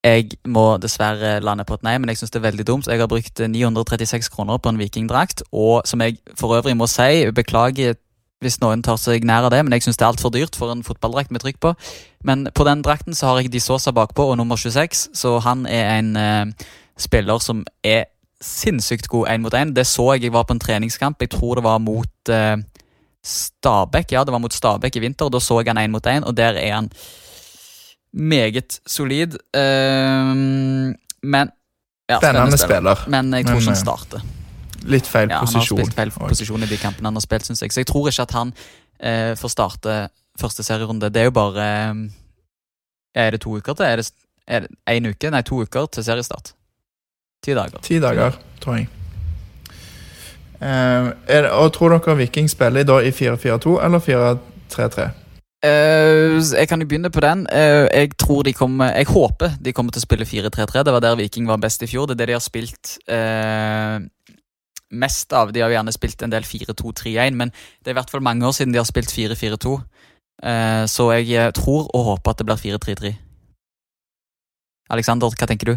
Jeg 0.05 0.35
må 0.53 0.75
dessverre 0.77 1.39
lande 1.41 1.65
på 1.65 1.79
et 1.79 1.85
nei, 1.87 1.95
men 1.97 2.11
jeg 2.13 2.21
syns 2.21 2.35
det 2.35 2.43
er 2.43 2.51
veldig 2.51 2.67
dumt. 2.69 2.89
Jeg 2.93 3.01
har 3.01 3.09
brukt 3.09 3.41
936 3.41 4.29
kroner 4.35 4.61
på 4.61 4.69
en 4.69 4.81
vikingdrakt, 4.81 5.47
og 5.57 5.87
som 5.89 6.03
jeg 6.05 6.19
for 6.37 6.59
øvrig 6.59 6.75
må 6.77 6.89
si, 6.91 7.25
beklager 7.33 7.97
hvis 8.45 8.61
noen 8.63 8.83
tar 8.85 8.99
seg 9.01 9.25
nær 9.27 9.49
av 9.49 9.55
det, 9.55 9.63
men 9.65 9.75
jeg 9.77 9.87
syns 9.87 9.99
det 9.99 10.07
er 10.07 10.13
altfor 10.13 10.33
dyrt 10.35 10.57
for 10.59 10.73
en 10.73 10.85
fotballdrakt 10.87 11.33
med 11.35 11.43
trykk 11.45 11.61
på. 11.65 11.75
Men 12.29 12.47
på 12.55 12.67
den 12.69 12.85
drakten 12.85 13.17
så 13.17 13.31
har 13.31 13.41
jeg 13.41 13.53
Di 13.55 13.63
Sosa 13.63 13.93
bakpå 13.97 14.31
og 14.31 14.39
nummer 14.41 14.61
26, 14.61 15.09
så 15.17 15.39
han 15.45 15.67
er 15.67 15.99
en 15.99 16.13
eh, 16.21 16.69
spiller 17.01 17.43
som 17.43 17.65
er 17.85 18.07
sinnssykt 18.45 19.09
god 19.09 19.33
én 19.33 19.45
mot 19.45 19.57
én. 19.57 19.73
Det 19.75 19.87
så 19.89 20.13
jeg 20.15 20.29
jeg 20.29 20.37
var 20.37 20.45
på 20.45 20.55
en 20.55 20.63
treningskamp, 20.63 21.21
jeg 21.21 21.33
tror 21.33 21.59
det 21.59 21.65
var 21.65 21.83
mot 21.83 22.33
eh, 22.33 22.57
Stabæk. 23.25 24.13
Ja, 24.13 24.25
det 24.25 24.33
var 24.33 24.43
mot 24.45 24.53
Stabæk 24.53 24.97
i 24.97 25.05
vinter, 25.05 25.27
og 25.27 25.33
da 25.33 25.41
så 25.41 25.61
jeg 25.61 25.73
han 25.73 25.81
én 25.81 25.93
mot 25.93 26.07
én, 26.07 26.25
og 26.25 26.37
der 26.37 26.61
er 26.61 26.75
han 26.75 26.91
meget 28.13 28.81
solid. 28.87 29.39
Ehm, 29.57 30.95
men 31.23 31.51
ja, 32.09 32.19
Spennende 32.21 32.59
spiller. 32.59 33.05
Men 33.09 33.33
jeg 33.35 33.47
tror 33.47 33.55
ikke 33.55 33.71
han 33.71 33.75
eh, 33.75 33.81
starter. 33.81 34.21
Litt 34.91 35.07
feil 35.07 35.31
Ja, 35.31 35.43
han 35.45 35.55
har 35.55 35.67
spilt 35.67 35.95
feil 35.97 36.13
og- 36.15 36.29
posisjon 36.29 36.63
i 36.63 36.71
de 36.71 36.77
kampene 36.81 37.11
han 37.11 37.15
har 37.15 37.25
spilt, 37.25 37.47
synes 37.47 37.63
jeg. 37.63 37.73
Så 37.73 37.81
jeg 37.83 37.87
tror 37.91 38.09
ikke 38.09 38.23
at 38.23 38.35
han 38.37 38.53
eh, 39.01 39.35
får 39.35 39.51
starte 39.51 40.09
første 40.41 40.63
serierunde. 40.63 41.11
Det 41.11 41.21
er 41.21 41.31
jo 41.31 41.37
bare 41.37 41.69
eh, 41.71 41.95
Er 43.15 43.31
det 43.31 43.41
to 43.41 43.57
uker 43.57 43.75
til? 43.75 43.87
Er 43.87 43.97
det, 43.97 44.11
er 44.47 44.61
det 44.61 44.69
en 44.91 45.07
uke? 45.07 45.31
Nei, 45.31 45.43
to 45.43 45.63
uker 45.63 45.87
til 45.87 46.05
seriestart. 46.05 46.53
Ti 47.45 47.55
dager. 47.55 47.79
Ti 47.83 48.01
dager, 48.01 48.39
tror 48.61 48.77
jeg. 48.77 48.89
Uh, 50.65 51.13
det, 51.29 51.51
og 51.51 51.73
tror 51.73 51.93
dere 51.93 52.17
Viking 52.17 52.49
spiller 52.51 52.87
da 52.87 53.01
i 53.05 53.11
4-4-2 53.13 53.75
eller 53.85 54.01
4-3-3? 54.01 55.11
Uh, 55.65 56.41
jeg 56.41 56.69
kan 56.69 56.81
jo 56.81 56.87
begynne 56.89 57.11
på 57.11 57.21
den. 57.21 57.47
Uh, 57.53 57.85
jeg 57.93 58.17
tror 58.19 58.43
de 58.43 58.53
kommer 58.53 58.93
Jeg 58.93 59.07
håper 59.07 59.57
de 59.61 59.73
kommer 59.73 59.93
til 59.93 60.01
å 60.01 60.07
spille 60.07 60.25
4-3-3. 60.25 60.85
Det 60.85 60.93
var 60.93 61.05
der 61.05 61.17
Viking 61.21 61.49
var 61.49 61.61
best 61.61 61.83
i 61.83 61.89
fjor. 61.91 62.07
Det 62.07 62.17
er 62.17 62.23
det 62.23 62.29
de 62.33 62.37
har 62.39 62.45
spilt 62.45 62.97
eh, 63.09 63.99
mest 64.95 65.33
av. 65.37 65.53
De 65.53 65.63
har 65.63 65.73
jo 65.73 65.79
gjerne 65.79 65.95
spilt 65.95 66.23
en 66.25 66.33
del 66.33 66.47
4-2-3-1, 66.49 67.39
men 67.39 67.53
det 67.53 67.91
er 67.93 67.97
i 67.97 68.01
hvert 68.01 68.13
fall 68.13 68.25
mange 68.25 68.47
år 68.47 68.57
siden 68.57 68.75
de 68.75 68.81
har 68.81 68.89
spilt 68.89 69.13
4-4-2. 69.13 69.75
Eh, 70.43 70.85
så 70.91 71.11
jeg 71.15 71.31
eh, 71.39 71.53
tror 71.55 71.89
og 71.95 72.07
håper 72.13 72.35
at 72.35 72.43
det 72.43 72.47
blir 72.49 72.63
4-3-3. 72.63 73.15
Alexander, 74.95 75.33
hva 75.33 75.49
tenker 75.49 75.73
du? 75.73 75.77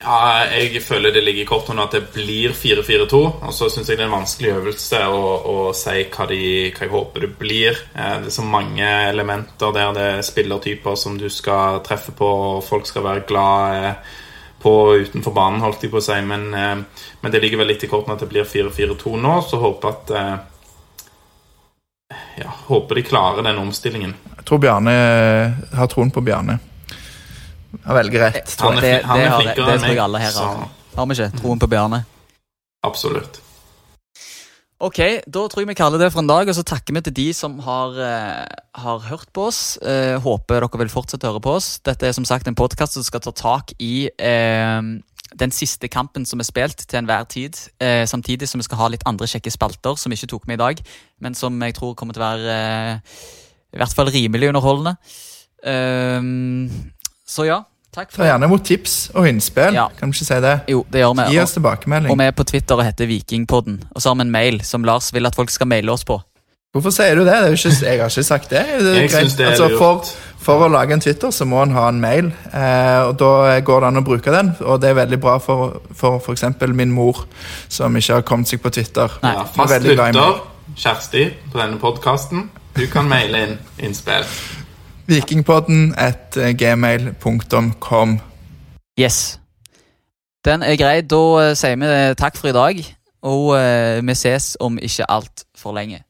Ja, 0.00 0.46
jeg 0.48 0.80
føler 0.80 1.12
det 1.12 1.20
ligger 1.26 1.44
i 1.44 1.48
kortene 1.48 1.84
at 1.84 1.92
det 1.92 2.06
blir 2.14 2.54
4-4-2. 2.56 3.18
Og 3.44 3.52
så 3.52 3.68
syns 3.68 3.90
jeg 3.90 3.98
det 3.98 4.06
er 4.06 4.08
en 4.08 4.16
vanskelig 4.16 4.54
øvelse 4.54 5.02
å, 5.12 5.20
å 5.44 5.56
si 5.76 6.06
hva, 6.06 6.26
de, 6.30 6.40
hva 6.72 6.86
jeg 6.86 6.94
håper 6.94 7.26
det 7.26 7.34
blir. 7.42 7.82
Eh, 7.92 8.16
Det 8.22 8.30
er 8.32 8.38
så 8.38 8.46
mange 8.46 8.88
elementer 9.10 9.76
der 9.76 9.92
det 9.96 10.08
er 10.14 10.24
spillertyper 10.24 10.96
som 10.96 11.20
du 11.20 11.28
skal 11.28 11.82
treffe 11.84 12.16
på, 12.16 12.32
og 12.54 12.64
folk 12.64 12.88
skal 12.88 13.04
være 13.10 13.26
glad 13.28 13.90
på 14.62 14.72
utenfor 15.00 15.32
banen, 15.34 15.60
holdt 15.64 15.82
jeg 15.82 15.90
på 15.90 15.98
å 16.00 16.04
si. 16.04 16.20
Men, 16.22 16.54
eh, 16.54 16.76
men 17.22 17.32
det 17.32 17.40
ligger 17.42 17.58
vel 17.62 17.70
litt 17.72 17.84
i 17.84 17.88
kortene 17.88 18.14
at 18.14 18.20
det 18.20 18.28
blir 18.28 18.44
4-4-2 18.44 19.16
nå, 19.20 19.36
så 19.48 19.60
håper 19.62 19.88
at 19.88 20.10
eh, 20.10 20.36
ja, 22.42 22.50
håper 22.66 22.94
de 22.94 23.02
klarer 23.02 23.42
den 23.46 23.58
omstillingen. 23.58 24.14
Jeg 24.36 24.44
tror 24.48 24.58
Bjarne 24.62 24.94
har 25.76 25.86
troen 25.92 26.10
på 26.10 26.20
Bjarne. 26.26 26.58
Han 27.84 27.94
velger 27.96 28.20
rett, 28.28 28.56
tror 28.58 28.72
Han 28.72 28.82
jeg. 28.82 28.94
er, 28.94 29.02
Det- 29.02 29.20
det 29.22 29.28
har- 29.30 29.44
det 29.44 29.54
tror 29.80 29.86
jeg 29.94 29.98
alle 29.98 30.18
her 30.18 30.32
har. 30.32 30.68
Har 30.96 31.06
vi 31.06 31.14
ikke? 31.14 31.30
Troen 31.40 31.58
på 31.58 31.68
Bjarne? 31.70 32.04
absolutt. 32.82 33.40
Ok, 34.80 34.96
da 35.28 35.42
tror 35.44 35.60
jeg 35.60 35.68
vi 35.68 35.76
kaller 35.76 36.00
det 36.00 36.06
for 36.08 36.22
en 36.22 36.30
dag, 36.30 36.48
og 36.48 36.56
så 36.56 36.62
takker 36.64 36.94
vi 36.96 37.02
til 37.04 37.14
de 37.18 37.26
som 37.36 37.58
har, 37.60 37.98
eh, 38.00 38.46
har 38.80 39.02
hørt 39.10 39.28
på 39.36 39.42
oss. 39.50 39.76
Eh, 39.76 40.16
håper 40.16 40.64
dere 40.64 40.78
vil 40.80 40.88
fortsette 40.88 41.28
å 41.28 41.34
høre 41.34 41.42
på 41.44 41.52
oss. 41.58 41.80
Dette 41.84 42.08
er 42.08 42.12
som 42.16 42.24
sagt 42.24 42.48
en 42.48 42.56
podkast 42.56 42.96
som 42.96 43.04
skal 43.04 43.20
ta 43.20 43.30
tak 43.30 43.74
i 43.78 44.08
eh, 44.18 44.80
den 45.36 45.52
siste 45.52 45.86
kampen 45.92 46.24
som 46.24 46.40
er 46.40 46.48
spilt 46.48 46.88
til 46.88 46.96
enhver 46.96 47.28
tid. 47.28 47.60
Eh, 47.78 48.06
samtidig 48.08 48.48
som 48.48 48.58
vi 48.58 48.64
skal 48.64 48.78
ha 48.78 48.88
litt 48.88 49.04
andre 49.04 49.28
kjekke 49.28 49.52
spalter 49.52 49.98
som 50.00 50.08
vi 50.08 50.16
ikke 50.16 50.32
tok 50.32 50.48
med 50.48 50.56
i 50.56 50.64
dag, 50.64 50.80
men 51.20 51.34
som 51.34 51.60
jeg 51.60 51.76
tror 51.76 51.94
kommer 51.94 52.16
til 52.16 52.24
å 52.24 52.30
være 52.30 52.56
eh, 52.56 53.20
i 53.76 53.76
hvert 53.76 53.94
fall 53.94 54.08
rimelig 54.08 54.48
underholdende. 54.48 54.96
Eh, 55.60 56.24
så 57.28 57.44
ja, 57.44 57.64
takk 57.94 58.12
Ta 58.14 58.26
gjerne 58.28 58.46
imot 58.48 58.64
tips 58.66 58.96
og 59.14 59.28
innspill. 59.28 59.74
Ja. 59.74 59.88
Kan 59.98 60.12
vi 60.12 60.18
ikke 60.18 60.28
si 60.28 60.40
det? 60.44 60.56
Jo, 60.70 60.84
det 60.92 61.02
gjør 61.02 61.14
vi. 61.18 61.28
Gi 61.34 61.42
oss 61.42 61.54
tilbakemelding. 61.56 62.12
Og 62.12 62.18
vi 62.20 62.26
er 62.30 62.34
på 62.36 62.46
Twitter 62.46 62.80
og 62.80 62.84
heter 62.86 63.10
Vikingpodden. 63.10 63.80
Og 63.94 64.02
så 64.02 64.10
har 64.12 64.18
vi 64.20 64.26
en 64.28 64.34
mail 64.34 64.60
som 64.66 64.84
Lars 64.86 65.12
vil 65.14 65.26
at 65.26 65.38
folk 65.38 65.50
skal 65.50 65.70
maile 65.70 65.92
oss 65.92 66.04
på. 66.08 66.20
Hvorfor 66.70 66.92
sier 66.94 67.18
du 67.18 67.24
det? 67.26 67.32
det 67.34 67.48
er 67.48 67.48
jo 67.50 67.58
ikke, 67.58 67.86
jeg 67.86 67.98
har 67.98 68.12
ikke 68.12 68.22
sagt 68.22 68.50
det. 68.50 68.60
det 68.78 68.90
er 68.90 69.00
Jeg 69.00 69.10
greit. 69.10 69.32
det 69.38 69.46
er 69.46 69.50
altså, 69.50 69.68
for, 69.78 70.04
for 70.38 70.62
å 70.62 70.68
lage 70.70 70.94
en 70.94 71.02
Twitter 71.02 71.32
så 71.34 71.44
må 71.44 71.64
en 71.64 71.74
ha 71.74 71.88
en 71.90 71.98
mail, 72.00 72.28
eh, 72.54 73.00
og 73.08 73.16
da 73.18 73.58
går 73.66 73.82
det 73.82 73.88
an 73.88 73.98
å 73.98 74.04
bruke 74.06 74.30
den. 74.30 74.52
Og 74.62 74.78
det 74.78 74.92
er 74.92 75.00
veldig 75.00 75.18
bra 75.18 75.34
for 75.42 75.80
f.eks. 75.90 76.44
min 76.70 76.94
mor, 76.94 77.24
som 77.66 77.96
ikke 77.98 78.20
har 78.20 78.22
kommet 78.22 78.52
seg 78.52 78.62
på 78.62 78.70
Twitter. 78.70 79.18
Nei. 79.24 79.34
Ja, 79.34 79.44
fast 79.50 79.82
lytter. 79.82 80.40
Kjersti, 80.78 81.26
på 81.50 81.58
denne 81.58 81.82
podkasten. 81.82 82.46
Du 82.78 82.86
kan 82.86 83.10
maile 83.10 83.42
inn 83.48 83.58
innspill. 83.82 84.22
Vikingpodden 85.10 85.94
at 85.98 86.36
eh, 86.36 86.54
gmail.com. 86.56 88.20
Yes. 89.00 89.40
Den 90.44 90.62
er 90.62 90.76
grei. 90.76 91.00
Da 91.02 91.22
eh, 91.42 91.56
sier 91.58 91.74
vi 91.80 91.88
takk 92.14 92.38
for 92.38 92.52
i 92.52 92.54
dag. 92.54 92.84
Og 93.26 93.56
eh, 93.58 93.98
vi 94.06 94.14
ses 94.14 94.54
om 94.60 94.78
ikke 94.78 95.10
altfor 95.10 95.74
lenge. 95.74 96.04